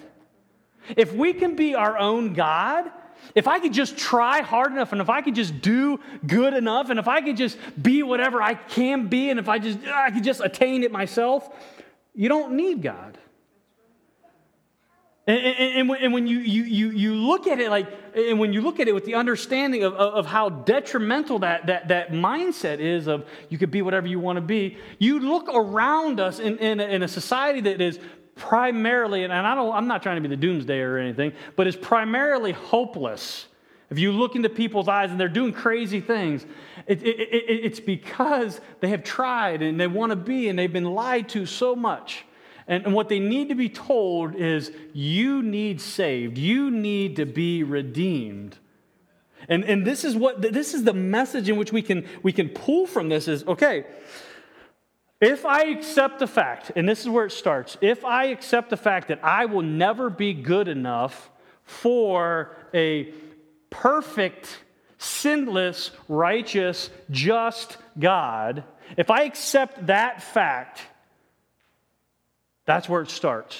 If 0.96 1.12
we 1.12 1.32
can 1.32 1.56
be 1.56 1.74
our 1.74 1.96
own 1.96 2.34
God, 2.34 2.90
if 3.34 3.48
I 3.48 3.58
could 3.58 3.72
just 3.72 3.96
try 3.96 4.42
hard 4.42 4.72
enough 4.72 4.92
and 4.92 5.00
if 5.00 5.10
I 5.10 5.20
could 5.22 5.34
just 5.34 5.60
do 5.60 6.00
good 6.26 6.54
enough 6.54 6.90
and 6.90 6.98
if 6.98 7.08
I 7.08 7.20
could 7.20 7.36
just 7.36 7.58
be 7.80 8.02
whatever 8.02 8.42
I 8.42 8.54
can 8.54 9.08
be 9.08 9.30
and 9.30 9.38
if 9.38 9.48
I 9.48 9.58
just 9.58 9.78
I 9.86 10.10
could 10.10 10.24
just 10.24 10.40
attain 10.40 10.82
it 10.82 10.92
myself, 10.92 11.48
you 12.14 12.28
don't 12.28 12.54
need 12.54 12.82
God. 12.82 13.18
And, 15.28 15.40
and, 15.40 15.90
and, 15.90 16.12
when 16.12 16.28
you, 16.28 16.38
you, 16.38 16.90
you, 16.90 17.14
look 17.14 17.48
at 17.48 17.58
it 17.58 17.68
like, 17.68 17.88
and 18.14 18.38
when 18.38 18.52
you 18.52 18.60
look 18.60 18.78
at 18.78 18.86
it 18.86 18.94
with 18.94 19.04
the 19.04 19.16
understanding 19.16 19.82
of, 19.82 19.92
of, 19.94 20.14
of 20.14 20.26
how 20.26 20.48
detrimental 20.50 21.40
that, 21.40 21.66
that, 21.66 21.88
that 21.88 22.12
mindset 22.12 22.78
is 22.78 23.08
of 23.08 23.26
you 23.48 23.58
could 23.58 23.72
be 23.72 23.82
whatever 23.82 24.06
you 24.06 24.20
want 24.20 24.36
to 24.36 24.40
be, 24.40 24.78
you 25.00 25.18
look 25.18 25.48
around 25.52 26.20
us 26.20 26.38
in, 26.38 26.58
in, 26.58 26.78
a, 26.78 26.84
in 26.84 27.02
a 27.02 27.08
society 27.08 27.60
that 27.62 27.80
is 27.80 27.98
primarily, 28.36 29.24
and 29.24 29.32
I 29.32 29.54
don't, 29.54 29.74
I'm 29.74 29.88
not 29.88 30.02
trying 30.02 30.16
to 30.16 30.20
be 30.20 30.28
the 30.28 30.40
doomsday 30.40 30.78
or 30.78 30.98
anything, 30.98 31.32
but 31.56 31.66
is 31.66 31.74
primarily 31.74 32.52
hopeless. 32.52 33.46
If 33.90 33.98
you 33.98 34.12
look 34.12 34.36
into 34.36 34.48
people's 34.48 34.88
eyes 34.88 35.10
and 35.10 35.18
they're 35.18 35.28
doing 35.28 35.52
crazy 35.52 36.00
things, 36.00 36.44
it, 36.86 37.02
it, 37.02 37.20
it, 37.20 37.64
it's 37.64 37.80
because 37.80 38.60
they 38.80 38.88
have 38.88 39.02
tried 39.02 39.62
and 39.62 39.80
they 39.80 39.86
want 39.86 40.10
to 40.10 40.16
be 40.16 40.48
and 40.48 40.58
they've 40.58 40.72
been 40.72 40.92
lied 40.94 41.28
to 41.30 41.46
so 41.46 41.74
much. 41.74 42.24
And, 42.68 42.84
and 42.84 42.94
what 42.94 43.08
they 43.08 43.20
need 43.20 43.48
to 43.48 43.54
be 43.54 43.68
told 43.68 44.34
is, 44.34 44.72
you 44.92 45.42
need 45.42 45.80
saved, 45.80 46.36
you 46.36 46.70
need 46.70 47.16
to 47.16 47.26
be 47.26 47.62
redeemed. 47.62 48.58
And, 49.48 49.64
and 49.64 49.86
this 49.86 50.04
is 50.04 50.16
what 50.16 50.42
this 50.42 50.74
is 50.74 50.84
the 50.84 50.92
message 50.92 51.48
in 51.48 51.56
which 51.56 51.72
we 51.72 51.80
can 51.80 52.06
we 52.24 52.32
can 52.32 52.48
pull 52.48 52.86
from 52.86 53.08
this 53.08 53.28
is 53.28 53.44
okay 53.44 53.84
if 55.20 55.46
I 55.46 55.64
accept 55.64 56.18
the 56.18 56.26
fact, 56.26 56.72
and 56.76 56.88
this 56.88 57.00
is 57.00 57.08
where 57.08 57.26
it 57.26 57.32
starts, 57.32 57.76
if 57.80 58.04
I 58.04 58.26
accept 58.26 58.70
the 58.70 58.76
fact 58.76 59.08
that 59.08 59.24
I 59.24 59.46
will 59.46 59.62
never 59.62 60.10
be 60.10 60.34
good 60.34 60.68
enough 60.68 61.30
for 61.62 62.54
a 62.74 63.12
perfect, 63.70 64.58
sinless, 64.98 65.90
righteous, 66.08 66.90
just 67.10 67.78
God, 67.98 68.64
if 68.96 69.10
I 69.10 69.22
accept 69.22 69.86
that 69.86 70.22
fact, 70.22 70.80
that's 72.66 72.88
where 72.88 73.02
it 73.02 73.10
starts. 73.10 73.58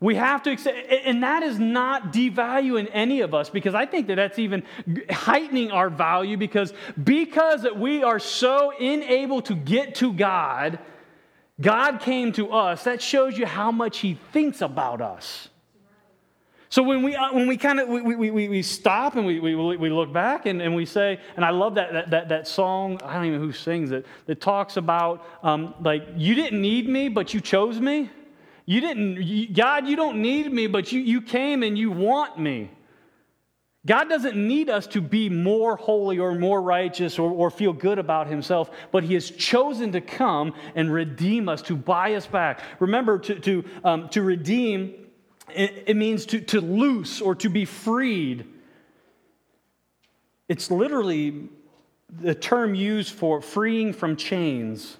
We 0.00 0.14
have 0.14 0.42
to 0.44 0.50
accept, 0.50 0.78
and 1.04 1.22
that 1.22 1.42
is 1.42 1.58
not 1.58 2.10
devaluing 2.10 2.88
any 2.90 3.20
of 3.20 3.34
us 3.34 3.50
because 3.50 3.74
I 3.74 3.84
think 3.84 4.06
that 4.06 4.14
that's 4.14 4.38
even 4.38 4.62
heightening 5.10 5.70
our 5.72 5.90
value 5.90 6.38
because 6.38 6.72
because 7.04 7.66
we 7.76 8.02
are 8.02 8.18
so 8.18 8.72
unable 8.78 9.42
to 9.42 9.54
get 9.54 9.96
to 9.96 10.14
God, 10.14 10.78
God 11.60 12.00
came 12.00 12.32
to 12.32 12.50
us. 12.50 12.84
That 12.84 13.02
shows 13.02 13.36
you 13.36 13.44
how 13.44 13.70
much 13.70 13.98
He 13.98 14.18
thinks 14.32 14.62
about 14.62 15.02
us. 15.02 15.50
So 16.70 16.84
when 16.84 17.02
we, 17.02 17.16
uh, 17.16 17.34
when 17.34 17.48
we 17.48 17.56
kind 17.56 17.80
of 17.80 17.88
we, 17.88 18.00
we, 18.00 18.48
we, 18.48 18.62
stop 18.62 19.16
and 19.16 19.26
we, 19.26 19.40
we, 19.40 19.54
we 19.54 19.90
look 19.90 20.12
back 20.12 20.46
and, 20.46 20.62
and 20.62 20.74
we 20.74 20.86
say, 20.86 21.18
and 21.34 21.44
I 21.44 21.50
love 21.50 21.74
that, 21.74 21.92
that, 21.92 22.10
that, 22.10 22.28
that 22.28 22.48
song, 22.48 23.00
I 23.04 23.14
don't 23.14 23.26
even 23.26 23.40
know 23.40 23.46
who 23.46 23.52
sings 23.52 23.90
it, 23.90 24.06
that 24.26 24.40
talks 24.40 24.76
about 24.76 25.26
um, 25.42 25.74
like, 25.80 26.04
you 26.16 26.36
didn't 26.36 26.62
need 26.62 26.88
me, 26.88 27.08
but 27.08 27.34
you 27.34 27.40
chose 27.40 27.80
me. 27.80 28.08
You 28.70 28.80
didn't, 28.80 29.52
God, 29.52 29.88
you 29.88 29.96
don't 29.96 30.22
need 30.22 30.52
me, 30.52 30.68
but 30.68 30.92
you, 30.92 31.00
you 31.00 31.22
came 31.22 31.64
and 31.64 31.76
you 31.76 31.90
want 31.90 32.38
me. 32.38 32.70
God 33.84 34.08
doesn't 34.08 34.36
need 34.36 34.70
us 34.70 34.86
to 34.88 35.00
be 35.00 35.28
more 35.28 35.74
holy 35.74 36.20
or 36.20 36.36
more 36.36 36.62
righteous 36.62 37.18
or, 37.18 37.32
or 37.32 37.50
feel 37.50 37.72
good 37.72 37.98
about 37.98 38.28
himself, 38.28 38.70
but 38.92 39.02
he 39.02 39.14
has 39.14 39.28
chosen 39.28 39.90
to 39.90 40.00
come 40.00 40.54
and 40.76 40.92
redeem 40.92 41.48
us, 41.48 41.62
to 41.62 41.74
buy 41.74 42.14
us 42.14 42.28
back. 42.28 42.60
Remember, 42.78 43.18
to, 43.18 43.40
to, 43.40 43.64
um, 43.82 44.08
to 44.10 44.22
redeem, 44.22 44.94
it, 45.52 45.82
it 45.88 45.96
means 45.96 46.24
to, 46.26 46.40
to 46.40 46.60
loose 46.60 47.20
or 47.20 47.34
to 47.34 47.48
be 47.48 47.64
freed. 47.64 48.46
It's 50.48 50.70
literally 50.70 51.48
the 52.08 52.36
term 52.36 52.76
used 52.76 53.14
for 53.14 53.42
freeing 53.42 53.92
from 53.92 54.14
chains, 54.14 54.96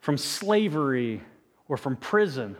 from 0.00 0.18
slavery, 0.18 1.22
or 1.66 1.78
from 1.78 1.96
prison. 1.96 2.58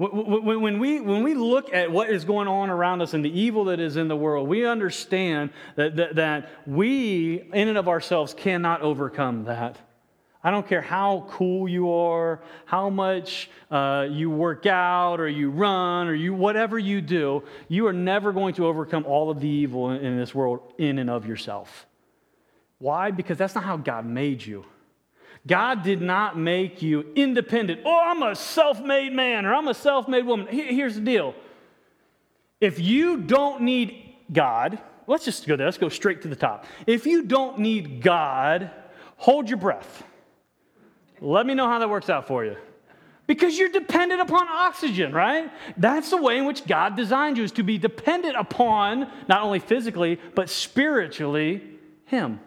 When 0.00 0.78
we, 0.78 0.98
when 0.98 1.22
we 1.22 1.34
look 1.34 1.74
at 1.74 1.92
what 1.92 2.08
is 2.08 2.24
going 2.24 2.48
on 2.48 2.70
around 2.70 3.02
us 3.02 3.12
and 3.12 3.22
the 3.22 3.38
evil 3.38 3.66
that 3.66 3.80
is 3.80 3.96
in 3.96 4.08
the 4.08 4.16
world, 4.16 4.48
we 4.48 4.64
understand 4.64 5.50
that, 5.76 5.96
that, 5.96 6.14
that 6.14 6.50
we, 6.66 7.42
in 7.52 7.68
and 7.68 7.76
of 7.76 7.86
ourselves, 7.86 8.32
cannot 8.32 8.80
overcome 8.80 9.44
that. 9.44 9.76
I 10.42 10.50
don't 10.50 10.66
care 10.66 10.80
how 10.80 11.26
cool 11.28 11.68
you 11.68 11.92
are, 11.92 12.40
how 12.64 12.88
much 12.88 13.50
uh, 13.70 14.06
you 14.10 14.30
work 14.30 14.64
out 14.64 15.20
or 15.20 15.28
you 15.28 15.50
run 15.50 16.08
or 16.08 16.14
you 16.14 16.32
whatever 16.32 16.78
you 16.78 17.02
do, 17.02 17.42
you 17.68 17.86
are 17.86 17.92
never 17.92 18.32
going 18.32 18.54
to 18.54 18.66
overcome 18.66 19.04
all 19.04 19.30
of 19.30 19.38
the 19.38 19.48
evil 19.48 19.90
in, 19.90 20.02
in 20.02 20.18
this 20.18 20.34
world 20.34 20.72
in 20.78 20.98
and 20.98 21.10
of 21.10 21.26
yourself. 21.26 21.86
Why? 22.78 23.10
Because 23.10 23.36
that's 23.36 23.54
not 23.54 23.64
how 23.64 23.76
God 23.76 24.06
made 24.06 24.42
you. 24.46 24.64
God 25.46 25.82
did 25.82 26.02
not 26.02 26.38
make 26.38 26.82
you 26.82 27.12
independent. 27.14 27.80
Oh, 27.84 28.00
I'm 28.04 28.22
a 28.22 28.34
self 28.34 28.80
made 28.82 29.12
man 29.12 29.46
or 29.46 29.54
I'm 29.54 29.68
a 29.68 29.74
self 29.74 30.06
made 30.06 30.26
woman. 30.26 30.46
Here's 30.48 30.94
the 30.94 31.00
deal 31.00 31.34
if 32.60 32.78
you 32.78 33.16
don't 33.16 33.62
need 33.62 34.14
God, 34.32 34.78
let's 35.06 35.24
just 35.24 35.46
go 35.46 35.56
there, 35.56 35.66
let's 35.66 35.78
go 35.78 35.88
straight 35.88 36.22
to 36.22 36.28
the 36.28 36.36
top. 36.36 36.66
If 36.86 37.06
you 37.06 37.22
don't 37.22 37.58
need 37.58 38.02
God, 38.02 38.70
hold 39.16 39.48
your 39.48 39.58
breath. 39.58 40.04
Let 41.20 41.46
me 41.46 41.54
know 41.54 41.66
how 41.66 41.78
that 41.78 41.90
works 41.90 42.08
out 42.08 42.26
for 42.26 42.44
you. 42.44 42.56
Because 43.26 43.56
you're 43.56 43.68
dependent 43.68 44.20
upon 44.20 44.48
oxygen, 44.48 45.12
right? 45.12 45.50
That's 45.76 46.10
the 46.10 46.16
way 46.16 46.38
in 46.38 46.46
which 46.46 46.66
God 46.66 46.96
designed 46.96 47.38
you, 47.38 47.44
is 47.44 47.52
to 47.52 47.62
be 47.62 47.78
dependent 47.78 48.36
upon, 48.36 49.08
not 49.28 49.42
only 49.42 49.60
physically, 49.60 50.18
but 50.34 50.50
spiritually, 50.50 51.62
Him. 52.06 52.40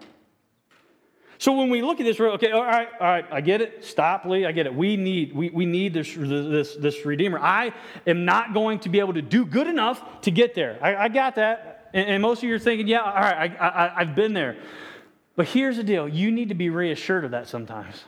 So 1.44 1.52
when 1.52 1.70
we 1.70 1.82
look 1.82 2.00
at 2.00 2.06
this, 2.06 2.18
okay, 2.18 2.52
all 2.52 2.64
right, 2.64 2.88
all 3.02 3.06
right, 3.06 3.26
I 3.30 3.42
get 3.42 3.60
it. 3.60 3.84
Stop, 3.84 4.24
Lee, 4.24 4.46
I 4.46 4.54
get 4.54 4.66
it. 4.66 4.74
We 4.74 4.96
need, 4.96 5.36
we, 5.36 5.50
we 5.50 5.66
need 5.66 5.94
this, 5.94 6.16
this, 6.16 6.74
this 6.76 7.06
Redeemer. 7.06 7.38
I 7.38 7.74
am 8.08 8.24
not 8.24 8.54
going 8.54 8.80
to 8.80 8.88
be 8.88 9.02
able 9.02 9.16
to 9.16 9.22
do 9.22 9.46
good 9.46 9.68
enough 9.68 10.22
to 10.22 10.32
get 10.32 10.56
there. 10.56 10.80
I, 10.82 10.96
I 10.96 11.08
got 11.10 11.36
that. 11.36 11.90
And, 11.94 12.08
and, 12.12 12.22
most 12.22 12.38
of 12.38 12.46
you 12.46 12.56
are 12.56 12.60
thinking, 12.60 12.88
yeah, 12.88 13.02
all 13.02 13.14
right, 13.14 13.58
I, 13.60 13.68
I, 13.68 14.00
I've 14.00 14.16
been 14.16 14.32
there. 14.32 14.56
But 15.36 15.50
here's 15.50 15.76
the 15.76 15.84
deal 15.84 16.08
you 16.08 16.32
need 16.32 16.48
to 16.48 16.56
be 16.56 16.70
reassured 16.70 17.26
of 17.26 17.32
that 17.32 17.50
sometimes. 17.50 18.02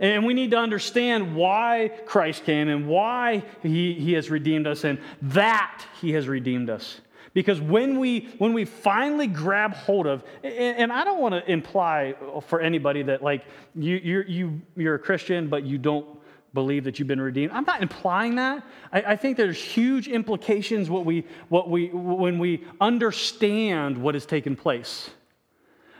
And 0.00 0.26
we 0.26 0.34
need 0.34 0.50
to 0.50 0.58
understand 0.58 1.36
why 1.36 1.92
Christ 2.06 2.42
came 2.42 2.68
and 2.68 2.88
why 2.88 3.44
he, 3.62 3.94
he 3.94 4.14
has 4.14 4.30
redeemed 4.30 4.66
us 4.66 4.82
and 4.82 4.98
that 5.22 5.84
he 6.00 6.10
has 6.14 6.26
redeemed 6.26 6.70
us. 6.70 7.00
Because 7.36 7.60
when 7.60 7.98
we, 7.98 8.30
when 8.38 8.54
we 8.54 8.64
finally 8.64 9.26
grab 9.26 9.74
hold 9.74 10.06
of, 10.06 10.24
and, 10.42 10.90
I 10.90 11.04
don't 11.04 11.20
want 11.20 11.34
to 11.34 11.52
imply 11.52 12.14
for 12.46 12.62
anybody 12.62 13.02
that 13.02 13.22
like 13.22 13.44
you, 13.74 14.00
you're, 14.02 14.26
you, 14.26 14.62
you're 14.74 14.94
a 14.94 14.98
Christian, 14.98 15.50
but 15.50 15.62
you 15.62 15.76
don't 15.76 16.06
believe 16.54 16.84
that 16.84 16.98
you've 16.98 17.08
been 17.08 17.20
redeemed. 17.20 17.52
I'm 17.52 17.66
not 17.66 17.82
implying 17.82 18.36
that. 18.36 18.64
I, 18.90 19.02
I, 19.02 19.16
think 19.16 19.36
there's 19.36 19.62
huge 19.62 20.08
implications 20.08 20.88
what 20.88 21.04
we, 21.04 21.26
what 21.50 21.68
we, 21.68 21.88
when 21.88 22.38
we 22.38 22.64
understand 22.80 23.98
what 23.98 24.14
has 24.14 24.24
taken 24.24 24.56
place. 24.56 25.10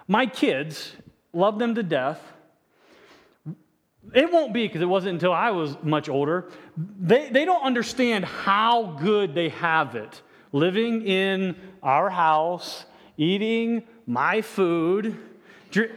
My 0.09 0.25
kids 0.25 0.93
love 1.35 1.59
them 1.59 1.75
to 1.75 1.83
death. 1.83 2.33
It 4.15 4.33
won't 4.33 4.55
be 4.55 4.67
because 4.67 4.81
it 4.81 4.89
wasn't 4.89 5.13
until 5.13 5.35
I 5.35 5.51
was 5.51 5.77
much 5.83 6.09
older. 6.09 6.51
They, 6.99 7.29
they 7.29 7.45
don't 7.45 7.63
understand 7.63 8.25
how 8.25 8.97
good 8.99 9.35
they 9.35 9.51
have 9.51 9.97
it 9.97 10.23
living 10.57 11.07
in 11.07 11.55
our 11.83 12.09
house, 12.09 12.87
eating 13.19 13.83
my 14.07 14.41
food, 14.41 15.17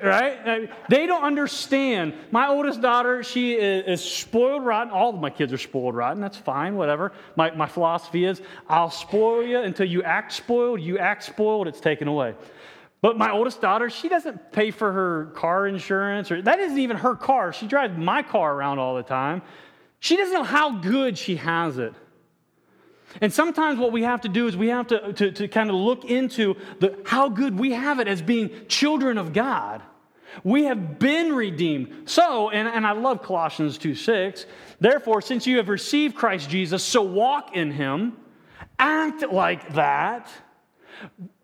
right? 0.04 0.70
They 0.90 1.06
don't 1.06 1.24
understand. 1.24 2.14
My 2.32 2.50
oldest 2.50 2.82
daughter, 2.82 3.24
she 3.24 3.54
is, 3.54 4.04
spoiled 4.04 4.66
rotten. 4.66 4.92
All 4.92 5.14
of 5.14 5.22
my 5.22 5.30
kids 5.30 5.54
are 5.54 5.58
spoiled 5.58 5.96
rotten. 5.96 6.22
That's 6.22 6.36
fine, 6.36 6.76
whatever. 6.76 7.14
My, 7.38 7.52
my 7.52 7.68
philosophy 7.68 8.26
is 8.26 8.42
I'll 8.68 8.92
spoil 8.92 9.44
you 9.44 9.60
until 9.60 9.88
you 9.88 10.04
act 10.04 10.34
spoiled. 10.34 10.82
You 10.82 10.98
act 10.98 11.24
spoiled, 11.24 11.70
it's 11.70 11.80
taken 11.80 12.10
away. 12.10 12.36
But 13.02 13.18
my 13.18 13.32
oldest 13.32 13.62
daughter, 13.62 13.90
she 13.90 14.10
doesn't 14.10 14.52
pay 14.52 14.72
for 14.72 14.92
her 14.92 15.28
car 15.28 15.68
insurance, 15.68 16.32
or 16.32 16.42
that 16.42 16.60
isn't 16.60 16.80
even 16.80 16.98
her 16.98 17.16
car. 17.16 17.54
She 17.54 17.66
drives 17.66 17.98
my 17.98 18.24
car 18.24 18.54
around 18.54 18.80
all 18.80 18.96
the 18.96 19.04
time. 19.04 19.42
She 20.02 20.18
doesn't 20.18 20.34
know 20.34 20.44
how 20.44 20.80
good 20.80 21.18
she 21.18 21.38
has 21.38 21.78
it. 21.78 21.94
And 23.22 23.34
sometimes 23.34 23.80
what 23.80 23.92
we 23.92 24.04
have 24.04 24.22
to 24.22 24.30
do 24.30 24.48
is 24.48 24.56
we 24.56 24.68
have 24.68 24.88
to, 24.88 25.14
to, 25.14 25.32
to 25.32 25.48
kind 25.48 25.70
of 25.70 25.76
look 25.76 26.06
into 26.06 26.56
the, 26.80 26.98
how 27.06 27.30
good 27.30 27.58
we 27.58 27.72
have 27.72 28.00
it 28.00 28.08
as 28.08 28.22
being 28.22 28.52
children 28.68 29.18
of 29.18 29.34
God. 29.34 29.82
We 30.44 30.66
have 30.66 31.00
been 31.00 31.34
redeemed. 31.34 32.08
So, 32.10 32.50
and, 32.52 32.68
and 32.68 32.86
I 32.86 32.92
love 32.92 33.24
Colossians 33.24 33.78
2 33.78 33.96
6. 33.96 34.46
Therefore, 34.80 35.22
since 35.22 35.48
you 35.48 35.58
have 35.58 35.70
received 35.70 36.16
Christ 36.16 36.50
Jesus, 36.50 36.84
so 36.84 37.02
walk 37.02 37.56
in 37.56 37.72
him, 37.72 38.16
act 38.78 39.24
like 39.32 39.74
that, 39.74 40.30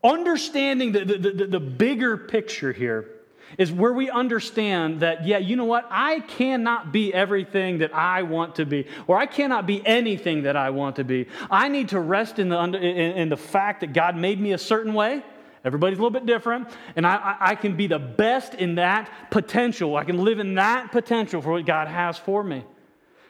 understanding 0.04 0.92
the, 0.92 1.04
the, 1.04 1.18
the, 1.18 1.48
the 1.48 1.60
bigger 1.60 2.16
picture 2.16 2.72
here 2.72 3.15
is 3.58 3.72
where 3.72 3.94
we 3.94 4.10
understand 4.10 5.00
that, 5.02 5.26
yeah, 5.26 5.38
you 5.38 5.56
know 5.56 5.66
what? 5.66 5.88
I 5.90 6.20
cannot 6.22 6.92
be 6.92 7.14
everything 7.14 7.80
that 7.80 7.94
I 7.94 8.24
want 8.24 8.56
to 8.56 8.66
be, 8.66 8.88
or 9.08 9.18
I 9.18 9.26
cannot 9.26 9.66
be 9.66 9.86
anything 9.86 10.44
that 10.44 10.56
I 10.56 10.70
want 10.70 10.98
to 10.98 11.04
be. 11.04 11.28
I 11.50 11.68
need 11.68 11.90
to 11.90 12.00
rest 12.00 12.40
in 12.40 12.50
the, 12.50 12.60
in, 12.60 12.76
in 12.76 13.30
the 13.30 13.38
fact 13.38 13.82
that 13.82 13.94
God 13.94 14.16
made 14.16 14.40
me 14.40 14.54
a 14.54 14.58
certain 14.58 14.94
way. 14.94 15.24
Everybody's 15.64 15.98
a 15.98 16.02
little 16.02 16.12
bit 16.12 16.28
different, 16.28 16.70
and 16.96 17.08
I, 17.08 17.38
I 17.40 17.56
can 17.56 17.76
be 17.76 17.88
the 17.88 17.98
best 17.98 18.54
in 18.54 18.76
that 18.76 19.10
potential. 19.32 19.98
I 19.98 20.04
can 20.04 20.24
live 20.24 20.38
in 20.38 20.56
that 20.56 20.92
potential 20.92 21.42
for 21.42 21.54
what 21.54 21.66
God 21.66 21.88
has 21.88 22.20
for 22.20 22.44
me. 22.44 22.64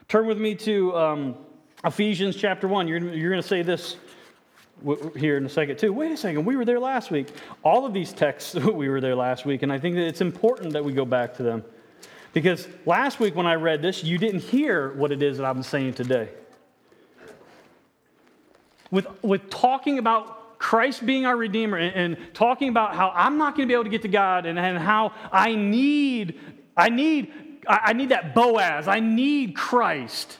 Turn 0.08 0.26
with 0.26 0.36
me 0.36 0.54
to 0.56 0.96
um, 0.96 1.36
Ephesians 1.82 2.36
chapter 2.36 2.68
1. 2.68 2.88
You're, 2.88 2.98
you're 3.14 3.30
going 3.30 3.42
to 3.42 3.48
say 3.48 3.62
this 3.62 3.96
here 5.16 5.36
in 5.36 5.46
a 5.46 5.48
second 5.48 5.78
too. 5.78 5.92
Wait 5.92 6.12
a 6.12 6.16
second, 6.16 6.44
we 6.44 6.56
were 6.56 6.64
there 6.64 6.80
last 6.80 7.10
week. 7.10 7.28
All 7.62 7.86
of 7.86 7.92
these 7.92 8.12
texts, 8.12 8.54
we 8.54 8.88
were 8.88 9.00
there 9.00 9.16
last 9.16 9.46
week, 9.46 9.62
and 9.62 9.72
I 9.72 9.78
think 9.78 9.96
that 9.96 10.06
it's 10.06 10.20
important 10.20 10.72
that 10.72 10.84
we 10.84 10.92
go 10.92 11.04
back 11.04 11.34
to 11.36 11.42
them. 11.42 11.64
Because 12.32 12.68
last 12.84 13.18
week 13.18 13.34
when 13.34 13.46
I 13.46 13.54
read 13.54 13.80
this, 13.80 14.04
you 14.04 14.18
didn't 14.18 14.42
hear 14.42 14.92
what 14.92 15.10
it 15.10 15.22
is 15.22 15.38
that 15.38 15.46
I'm 15.46 15.62
saying 15.62 15.94
today. 15.94 16.28
With, 18.90 19.06
with 19.22 19.48
talking 19.48 19.98
about 19.98 20.58
Christ 20.58 21.04
being 21.04 21.26
our 21.26 21.36
Redeemer 21.36 21.78
and, 21.78 22.14
and 22.14 22.34
talking 22.34 22.68
about 22.68 22.94
how 22.94 23.10
I'm 23.14 23.38
not 23.38 23.56
going 23.56 23.66
to 23.66 23.72
be 23.72 23.74
able 23.74 23.84
to 23.84 23.90
get 23.90 24.02
to 24.02 24.08
God 24.08 24.46
and, 24.46 24.58
and 24.58 24.78
how 24.78 25.12
I 25.32 25.54
need, 25.54 26.38
I 26.76 26.90
need, 26.90 27.32
I 27.66 27.94
need 27.94 28.10
that 28.10 28.34
Boaz. 28.34 28.86
I 28.86 29.00
need 29.00 29.56
Christ. 29.56 30.38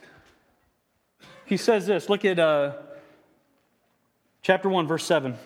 He 1.47 1.57
says 1.57 1.87
this. 1.87 2.09
Look 2.09 2.25
at 2.25 2.39
uh, 2.39 2.75
chapter 4.47 4.69
1, 4.69 4.87
verse 4.87 5.05
7. 5.05 5.37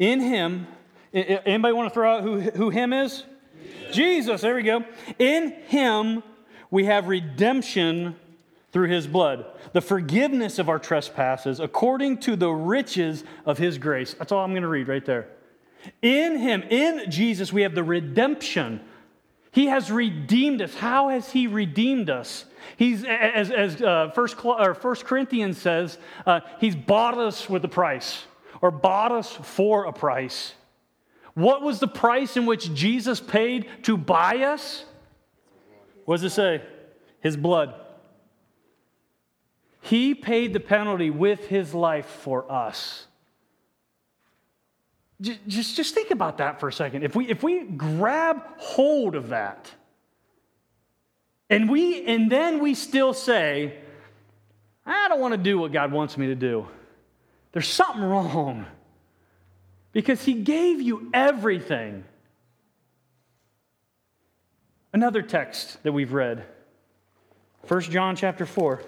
In 0.00 0.20
him, 0.20 0.66
anybody 1.12 1.72
want 1.72 1.88
to 1.88 1.94
throw 1.94 2.16
out 2.16 2.24
who, 2.24 2.40
who 2.40 2.70
him 2.70 2.92
is? 2.92 3.22
Jesus. 3.92 3.96
Jesus, 3.96 4.40
there 4.40 4.56
we 4.56 4.64
go. 4.64 4.84
In 5.20 5.52
him 5.68 6.24
we 6.68 6.86
have 6.86 7.06
redemption 7.06 8.16
through 8.72 8.88
his 8.88 9.06
blood, 9.06 9.46
the 9.72 9.80
forgiveness 9.80 10.58
of 10.58 10.68
our 10.68 10.80
trespasses 10.80 11.60
according 11.60 12.18
to 12.18 12.34
the 12.34 12.50
riches 12.50 13.22
of 13.46 13.58
his 13.58 13.78
grace. 13.78 14.14
That's 14.14 14.32
all 14.32 14.44
I'm 14.44 14.50
going 14.50 14.62
to 14.62 14.68
read 14.68 14.88
right 14.88 15.04
there. 15.04 15.28
In 16.02 16.38
him, 16.38 16.62
in 16.62 17.08
Jesus, 17.08 17.52
we 17.52 17.62
have 17.62 17.76
the 17.76 17.84
redemption 17.84 18.80
he 19.54 19.66
has 19.66 19.88
redeemed 19.88 20.60
us. 20.62 20.74
How 20.74 21.10
has 21.10 21.30
He 21.30 21.46
redeemed 21.46 22.10
us? 22.10 22.44
He's, 22.76 23.04
as, 23.04 23.52
as 23.52 23.80
uh, 23.80 24.10
First, 24.12 24.44
or 24.44 24.74
First 24.74 25.04
Corinthians 25.04 25.58
says, 25.58 25.96
uh, 26.26 26.40
He's 26.58 26.74
bought 26.74 27.16
us 27.16 27.48
with 27.48 27.64
a 27.64 27.68
price, 27.68 28.24
or 28.60 28.72
bought 28.72 29.12
us 29.12 29.30
for 29.30 29.84
a 29.84 29.92
price. 29.92 30.54
What 31.34 31.62
was 31.62 31.78
the 31.78 31.86
price 31.86 32.36
in 32.36 32.46
which 32.46 32.74
Jesus 32.74 33.20
paid 33.20 33.68
to 33.84 33.96
buy 33.96 34.38
us? 34.38 34.84
What 36.04 36.16
does 36.16 36.24
it 36.24 36.34
say? 36.34 36.60
His 37.20 37.36
blood. 37.36 37.74
He 39.82 40.16
paid 40.16 40.52
the 40.52 40.58
penalty 40.58 41.10
with 41.10 41.46
his 41.46 41.74
life 41.74 42.06
for 42.06 42.50
us. 42.50 43.06
Just, 45.20 45.76
just 45.76 45.94
think 45.94 46.10
about 46.10 46.38
that 46.38 46.60
for 46.60 46.68
a 46.68 46.72
second. 46.72 47.04
If 47.04 47.14
we, 47.14 47.28
if 47.28 47.42
we 47.42 47.62
grab 47.62 48.42
hold 48.58 49.14
of 49.14 49.28
that, 49.28 49.70
and, 51.48 51.68
we, 51.68 52.04
and 52.06 52.30
then 52.30 52.60
we 52.60 52.74
still 52.74 53.14
say, 53.14 53.78
I 54.84 55.08
don't 55.08 55.20
want 55.20 55.32
to 55.32 55.38
do 55.38 55.58
what 55.58 55.72
God 55.72 55.92
wants 55.92 56.18
me 56.18 56.26
to 56.26 56.34
do, 56.34 56.66
there's 57.52 57.68
something 57.68 58.02
wrong. 58.02 58.66
Because 59.92 60.24
He 60.24 60.34
gave 60.34 60.80
you 60.80 61.10
everything. 61.14 62.04
Another 64.92 65.22
text 65.22 65.82
that 65.84 65.92
we've 65.92 66.12
read, 66.12 66.44
1 67.68 67.80
John 67.82 68.16
chapter 68.16 68.46
4. 68.46 68.82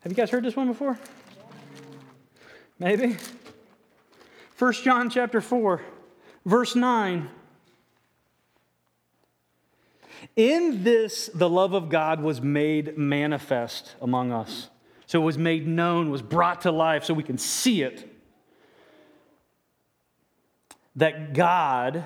Have 0.00 0.12
you 0.12 0.16
guys 0.16 0.30
heard 0.30 0.44
this 0.44 0.56
one 0.56 0.68
before? 0.68 0.98
Maybe? 2.78 3.16
1 4.60 4.72
John 4.74 5.08
chapter 5.08 5.40
4, 5.40 5.80
verse 6.44 6.76
9. 6.76 7.30
In 10.36 10.84
this, 10.84 11.30
the 11.32 11.48
love 11.48 11.72
of 11.72 11.88
God 11.88 12.20
was 12.20 12.42
made 12.42 12.98
manifest 12.98 13.94
among 14.02 14.32
us. 14.32 14.68
So 15.06 15.22
it 15.22 15.24
was 15.24 15.38
made 15.38 15.66
known, 15.66 16.10
was 16.10 16.20
brought 16.20 16.60
to 16.62 16.72
life 16.72 17.04
so 17.04 17.14
we 17.14 17.22
can 17.22 17.38
see 17.38 17.82
it. 17.82 18.06
That 20.96 21.32
God 21.32 22.04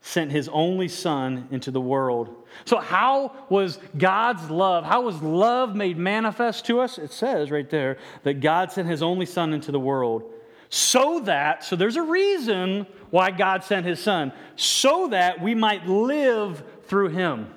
sent 0.00 0.32
his 0.32 0.48
only 0.48 0.88
son 0.88 1.46
into 1.52 1.70
the 1.70 1.80
world. 1.80 2.34
So, 2.64 2.80
how 2.80 3.32
was 3.48 3.78
God's 3.96 4.50
love, 4.50 4.82
how 4.84 5.02
was 5.02 5.22
love 5.22 5.76
made 5.76 5.96
manifest 5.96 6.66
to 6.66 6.80
us? 6.80 6.98
It 6.98 7.12
says 7.12 7.52
right 7.52 7.70
there 7.70 7.98
that 8.24 8.40
God 8.40 8.72
sent 8.72 8.88
his 8.88 9.04
only 9.04 9.26
son 9.26 9.52
into 9.52 9.70
the 9.70 9.78
world 9.78 10.31
so 10.74 11.20
that, 11.20 11.62
so 11.62 11.76
there's 11.76 11.96
a 11.96 12.02
reason 12.02 12.86
why 13.10 13.30
God 13.30 13.62
sent 13.62 13.84
his 13.84 14.00
son, 14.00 14.32
so 14.56 15.08
that 15.08 15.42
we 15.42 15.54
might 15.54 15.86
live 15.86 16.62
through 16.84 17.10
him. 17.10 17.50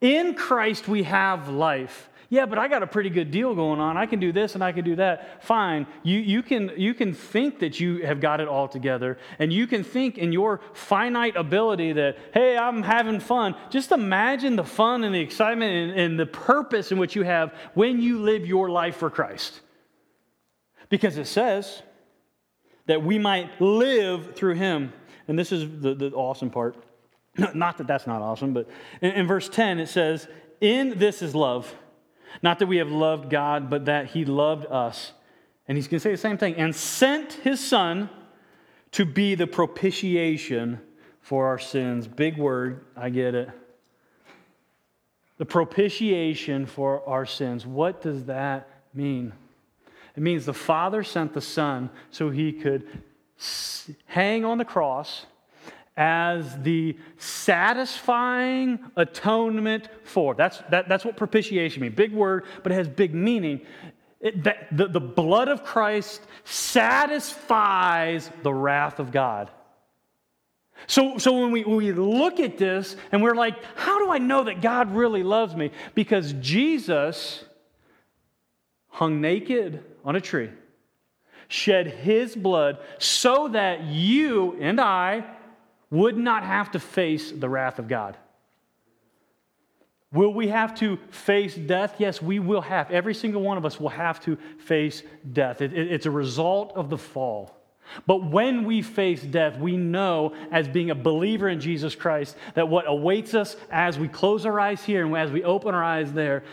In 0.00 0.34
Christ 0.34 0.88
we 0.88 1.02
have 1.02 1.50
life. 1.50 2.08
Yeah, 2.30 2.46
but 2.46 2.58
I 2.58 2.68
got 2.68 2.82
a 2.82 2.86
pretty 2.86 3.10
good 3.10 3.30
deal 3.30 3.54
going 3.54 3.80
on. 3.80 3.98
I 3.98 4.06
can 4.06 4.18
do 4.18 4.32
this 4.32 4.54
and 4.54 4.64
I 4.64 4.72
can 4.72 4.82
do 4.82 4.96
that. 4.96 5.44
Fine. 5.44 5.86
You, 6.02 6.18
you, 6.18 6.42
can, 6.42 6.72
you 6.78 6.94
can 6.94 7.12
think 7.12 7.58
that 7.58 7.78
you 7.78 8.06
have 8.06 8.18
got 8.18 8.40
it 8.40 8.48
all 8.48 8.66
together, 8.66 9.18
and 9.38 9.52
you 9.52 9.66
can 9.66 9.84
think 9.84 10.16
in 10.16 10.32
your 10.32 10.62
finite 10.72 11.36
ability 11.36 11.92
that, 11.92 12.16
hey, 12.32 12.56
I'm 12.56 12.82
having 12.82 13.20
fun. 13.20 13.54
Just 13.68 13.92
imagine 13.92 14.56
the 14.56 14.64
fun 14.64 15.04
and 15.04 15.14
the 15.14 15.20
excitement 15.20 15.90
and, 15.90 16.00
and 16.00 16.18
the 16.18 16.24
purpose 16.24 16.92
in 16.92 16.98
which 16.98 17.14
you 17.14 17.24
have 17.24 17.52
when 17.74 18.00
you 18.00 18.22
live 18.22 18.46
your 18.46 18.70
life 18.70 18.96
for 18.96 19.10
Christ. 19.10 19.60
Because 20.90 21.16
it 21.16 21.26
says 21.26 21.82
that 22.86 23.02
we 23.02 23.18
might 23.18 23.60
live 23.60 24.34
through 24.34 24.54
him. 24.54 24.92
And 25.28 25.38
this 25.38 25.52
is 25.52 25.80
the, 25.80 25.94
the 25.94 26.10
awesome 26.10 26.50
part. 26.50 26.76
Not 27.54 27.78
that 27.78 27.86
that's 27.86 28.06
not 28.06 28.20
awesome, 28.20 28.52
but 28.52 28.68
in, 29.00 29.12
in 29.12 29.26
verse 29.26 29.48
10 29.48 29.78
it 29.78 29.88
says, 29.88 30.28
In 30.60 30.98
this 30.98 31.22
is 31.22 31.34
love. 31.34 31.74
Not 32.42 32.58
that 32.58 32.66
we 32.66 32.76
have 32.76 32.90
loved 32.90 33.30
God, 33.30 33.70
but 33.70 33.86
that 33.86 34.06
he 34.06 34.24
loved 34.24 34.66
us. 34.66 35.12
And 35.66 35.78
he's 35.78 35.86
going 35.88 35.98
to 35.98 36.02
say 36.02 36.10
the 36.10 36.16
same 36.16 36.38
thing 36.38 36.56
and 36.56 36.74
sent 36.74 37.34
his 37.34 37.64
son 37.64 38.10
to 38.92 39.04
be 39.04 39.36
the 39.36 39.46
propitiation 39.46 40.80
for 41.20 41.46
our 41.46 41.58
sins. 41.58 42.08
Big 42.08 42.36
word, 42.36 42.84
I 42.96 43.10
get 43.10 43.34
it. 43.34 43.50
The 45.38 45.46
propitiation 45.46 46.66
for 46.66 47.08
our 47.08 47.24
sins. 47.24 47.64
What 47.64 48.02
does 48.02 48.24
that 48.24 48.68
mean? 48.92 49.32
It 50.16 50.22
means 50.22 50.46
the 50.46 50.54
Father 50.54 51.02
sent 51.02 51.32
the 51.32 51.40
Son 51.40 51.90
so 52.10 52.30
he 52.30 52.52
could 52.52 52.86
hang 54.06 54.44
on 54.44 54.58
the 54.58 54.64
cross 54.64 55.26
as 55.96 56.58
the 56.62 56.96
satisfying 57.18 58.78
atonement 58.96 59.88
for. 60.04 60.34
That's, 60.34 60.62
that, 60.70 60.88
that's 60.88 61.04
what 61.04 61.16
propitiation 61.16 61.82
means. 61.82 61.94
Big 61.94 62.12
word, 62.12 62.44
but 62.62 62.72
it 62.72 62.76
has 62.76 62.88
big 62.88 63.14
meaning. 63.14 63.60
It, 64.20 64.44
that, 64.44 64.68
the, 64.70 64.88
the 64.88 65.00
blood 65.00 65.48
of 65.48 65.64
Christ 65.64 66.22
satisfies 66.44 68.30
the 68.42 68.52
wrath 68.52 68.98
of 68.98 69.12
God. 69.12 69.50
So, 70.86 71.18
so 71.18 71.38
when, 71.38 71.50
we, 71.50 71.64
when 71.64 71.76
we 71.76 71.92
look 71.92 72.40
at 72.40 72.56
this 72.56 72.96
and 73.12 73.22
we're 73.22 73.34
like, 73.34 73.56
how 73.76 73.98
do 73.98 74.10
I 74.10 74.18
know 74.18 74.44
that 74.44 74.62
God 74.62 74.94
really 74.94 75.22
loves 75.22 75.54
me? 75.54 75.70
Because 75.94 76.32
Jesus 76.34 77.44
hung 78.90 79.20
naked 79.20 79.82
on 80.04 80.16
a 80.16 80.20
tree, 80.20 80.50
shed 81.48 81.86
his 81.86 82.36
blood 82.36 82.78
so 82.98 83.48
that 83.48 83.84
you 83.84 84.56
and 84.60 84.80
I 84.80 85.24
would 85.90 86.16
not 86.16 86.44
have 86.44 86.70
to 86.72 86.78
face 86.78 87.32
the 87.32 87.48
wrath 87.48 87.78
of 87.78 87.88
God. 87.88 88.16
Will 90.12 90.32
we 90.34 90.48
have 90.48 90.74
to 90.76 90.98
face 91.10 91.54
death? 91.54 91.94
Yes, 91.98 92.20
we 92.20 92.40
will 92.40 92.62
have. 92.62 92.90
Every 92.90 93.14
single 93.14 93.42
one 93.42 93.56
of 93.56 93.64
us 93.64 93.78
will 93.78 93.90
have 93.90 94.20
to 94.24 94.36
face 94.58 95.04
death. 95.32 95.60
It, 95.60 95.72
it, 95.72 95.92
it's 95.92 96.06
a 96.06 96.10
result 96.10 96.72
of 96.74 96.90
the 96.90 96.98
fall. 96.98 97.56
But 98.06 98.30
when 98.30 98.64
we 98.64 98.82
face 98.82 99.22
death, 99.22 99.58
we 99.58 99.76
know, 99.76 100.34
as 100.50 100.68
being 100.68 100.90
a 100.90 100.94
believer 100.94 101.48
in 101.48 101.60
Jesus 101.60 101.94
Christ, 101.94 102.36
that 102.54 102.68
what 102.68 102.86
awaits 102.88 103.34
us 103.34 103.56
as 103.70 103.98
we 103.98 104.08
close 104.08 104.46
our 104.46 104.58
eyes 104.58 104.82
here 104.82 105.04
and 105.04 105.16
as 105.16 105.30
we 105.30 105.42
open 105.44 105.74
our 105.74 105.82
eyes 105.82 106.12
there, 106.12 106.44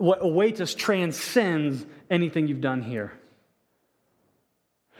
what 0.00 0.20
awaits 0.22 0.60
us 0.60 0.74
transcends 0.74 1.84
anything 2.08 2.48
you've 2.48 2.60
done 2.60 2.82
here. 2.82 3.12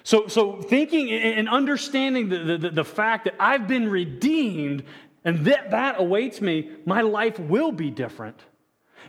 So, 0.02 0.28
so 0.28 0.60
thinking 0.60 1.10
and 1.10 1.48
understanding 1.48 2.28
the, 2.28 2.58
the, 2.58 2.70
the 2.70 2.84
fact 2.84 3.24
that 3.24 3.34
I've 3.38 3.66
been 3.68 3.90
redeemed 3.90 4.84
and 5.24 5.44
that, 5.46 5.70
that 5.70 5.96
awaits 5.98 6.40
me, 6.40 6.70
my 6.86 7.02
life 7.02 7.38
will 7.38 7.72
be 7.72 7.90
different. 7.90 8.38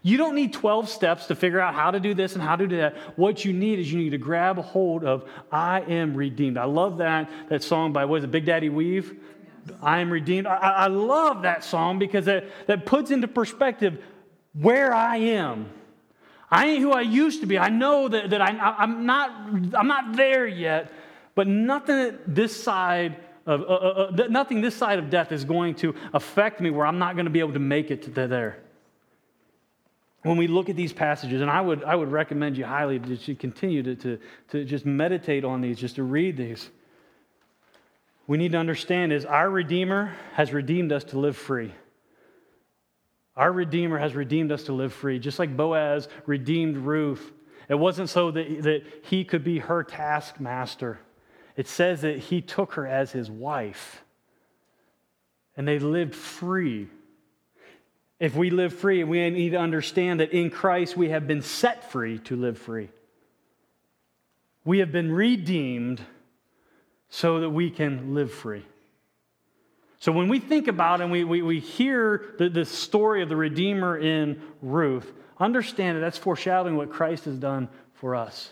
You 0.03 0.17
don't 0.17 0.35
need 0.35 0.53
12 0.53 0.89
steps 0.89 1.27
to 1.27 1.35
figure 1.35 1.59
out 1.59 1.75
how 1.75 1.91
to 1.91 1.99
do 1.99 2.13
this 2.13 2.33
and 2.33 2.43
how 2.43 2.55
to 2.55 2.67
do 2.67 2.77
that. 2.77 2.95
What 3.17 3.45
you 3.45 3.53
need 3.53 3.79
is 3.79 3.91
you 3.91 3.99
need 3.99 4.09
to 4.11 4.17
grab 4.17 4.57
a 4.59 4.61
hold 4.61 5.03
of, 5.03 5.29
I 5.51 5.81
am 5.81 6.15
redeemed. 6.15 6.57
I 6.57 6.65
love 6.65 6.97
that, 6.97 7.29
that 7.49 7.63
song 7.63 7.93
by, 7.93 8.05
what 8.05 8.17
is 8.17 8.23
it, 8.23 8.31
Big 8.31 8.45
Daddy 8.45 8.69
Weave? 8.69 9.15
I 9.81 9.99
am 9.99 10.09
redeemed. 10.09 10.47
I, 10.47 10.55
I 10.55 10.87
love 10.87 11.43
that 11.43 11.63
song 11.63 11.99
because 11.99 12.25
that, 12.25 12.45
that 12.67 12.85
puts 12.85 13.11
into 13.11 13.27
perspective 13.27 14.03
where 14.53 14.93
I 14.93 15.17
am. 15.17 15.69
I 16.51 16.67
ain't 16.67 16.81
who 16.81 16.91
I 16.91 17.01
used 17.01 17.41
to 17.41 17.47
be. 17.47 17.57
I 17.57 17.69
know 17.69 18.09
that, 18.09 18.31
that 18.31 18.41
I, 18.41 18.49
I'm, 18.49 19.05
not, 19.05 19.31
I'm 19.73 19.87
not 19.87 20.15
there 20.17 20.45
yet, 20.45 20.91
but 21.33 21.47
nothing 21.47 22.17
this 22.27 22.61
side 22.61 23.15
of, 23.45 23.61
uh, 23.61 23.65
uh, 23.65 24.11
uh, 24.19 24.27
nothing 24.29 24.61
this 24.61 24.75
side 24.75 24.99
of 24.99 25.09
death 25.09 25.31
is 25.31 25.45
going 25.45 25.75
to 25.75 25.95
affect 26.13 26.59
me 26.59 26.69
where 26.69 26.85
I'm 26.85 26.99
not 26.99 27.15
going 27.15 27.25
to 27.25 27.31
be 27.31 27.39
able 27.39 27.53
to 27.53 27.59
make 27.59 27.89
it 27.89 28.03
to 28.03 28.27
there. 28.27 28.59
When 30.23 30.37
we 30.37 30.47
look 30.47 30.69
at 30.69 30.75
these 30.75 30.93
passages, 30.93 31.41
and 31.41 31.49
I 31.49 31.61
would, 31.61 31.83
I 31.83 31.95
would 31.95 32.11
recommend 32.11 32.57
you 32.57 32.65
highly 32.65 32.99
to 32.99 33.33
continue 33.33 33.81
to, 33.81 33.95
to, 33.95 34.19
to 34.49 34.65
just 34.65 34.85
meditate 34.85 35.43
on 35.43 35.61
these, 35.61 35.79
just 35.79 35.95
to 35.95 36.03
read 36.03 36.37
these. 36.37 36.69
We 38.27 38.37
need 38.37 38.51
to 38.51 38.59
understand 38.59 39.13
is 39.13 39.25
our 39.25 39.49
Redeemer 39.49 40.15
has 40.33 40.53
redeemed 40.53 40.91
us 40.91 41.03
to 41.05 41.17
live 41.17 41.35
free. 41.35 41.73
Our 43.35 43.51
Redeemer 43.51 43.97
has 43.97 44.13
redeemed 44.13 44.51
us 44.51 44.63
to 44.63 44.73
live 44.73 44.93
free, 44.93 45.19
just 45.19 45.39
like 45.39 45.55
Boaz 45.55 46.07
redeemed 46.25 46.77
Ruth. 46.77 47.31
It 47.69 47.75
wasn't 47.75 48.09
so 48.09 48.31
that, 48.31 48.63
that 48.63 48.83
he 49.03 49.23
could 49.23 49.43
be 49.43 49.59
her 49.59 49.83
taskmaster. 49.83 50.99
It 51.55 51.67
says 51.67 52.01
that 52.01 52.17
he 52.17 52.41
took 52.41 52.73
her 52.73 52.85
as 52.85 53.11
his 53.11 53.31
wife, 53.31 54.03
and 55.55 55.67
they 55.67 55.79
lived 55.79 56.15
free. 56.15 56.87
If 58.19 58.35
we 58.35 58.49
live 58.49 58.73
free, 58.73 59.03
we 59.03 59.29
need 59.29 59.51
to 59.51 59.57
understand 59.57 60.19
that 60.19 60.31
in 60.31 60.49
Christ 60.49 60.97
we 60.97 61.09
have 61.09 61.27
been 61.27 61.41
set 61.41 61.91
free 61.91 62.19
to 62.19 62.35
live 62.35 62.57
free. 62.57 62.89
We 64.63 64.79
have 64.79 64.91
been 64.91 65.11
redeemed 65.11 66.01
so 67.09 67.39
that 67.39 67.49
we 67.49 67.69
can 67.69 68.13
live 68.13 68.31
free. 68.31 68.65
So 70.01 70.11
when 70.11 70.29
we 70.29 70.39
think 70.39 70.67
about 70.67 70.99
and 70.99 71.11
we, 71.11 71.23
we, 71.23 71.43
we 71.43 71.59
hear 71.59 72.33
the, 72.39 72.49
the 72.49 72.65
story 72.65 73.21
of 73.21 73.29
the 73.29 73.35
Redeemer 73.35 73.99
in 73.99 74.41
Ruth, 74.59 75.13
understand 75.39 75.95
that 75.95 76.01
that's 76.01 76.17
foreshadowing 76.17 76.75
what 76.75 76.89
Christ 76.89 77.25
has 77.25 77.37
done 77.37 77.69
for 77.93 78.15
us. 78.15 78.51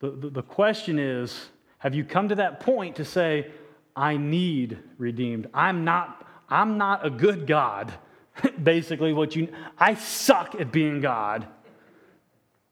The, 0.00 0.10
the, 0.10 0.30
the 0.30 0.42
question 0.42 0.98
is 0.98 1.46
have 1.78 1.94
you 1.94 2.04
come 2.04 2.30
to 2.30 2.34
that 2.34 2.58
point 2.58 2.96
to 2.96 3.04
say, 3.04 3.52
I 3.94 4.16
need 4.16 4.78
redeemed? 4.98 5.48
I'm 5.54 5.84
not, 5.84 6.26
I'm 6.48 6.76
not 6.76 7.06
a 7.06 7.10
good 7.10 7.46
God. 7.46 7.94
Basically, 8.60 9.12
what 9.12 9.36
you 9.36 9.54
I 9.78 9.94
suck 9.94 10.56
at 10.56 10.72
being 10.72 11.00
God. 11.00 11.46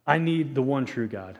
I 0.05 0.19
need 0.19 0.57
the 0.57 0.63
one 0.63 0.87
true 0.87 1.07
God. 1.07 1.39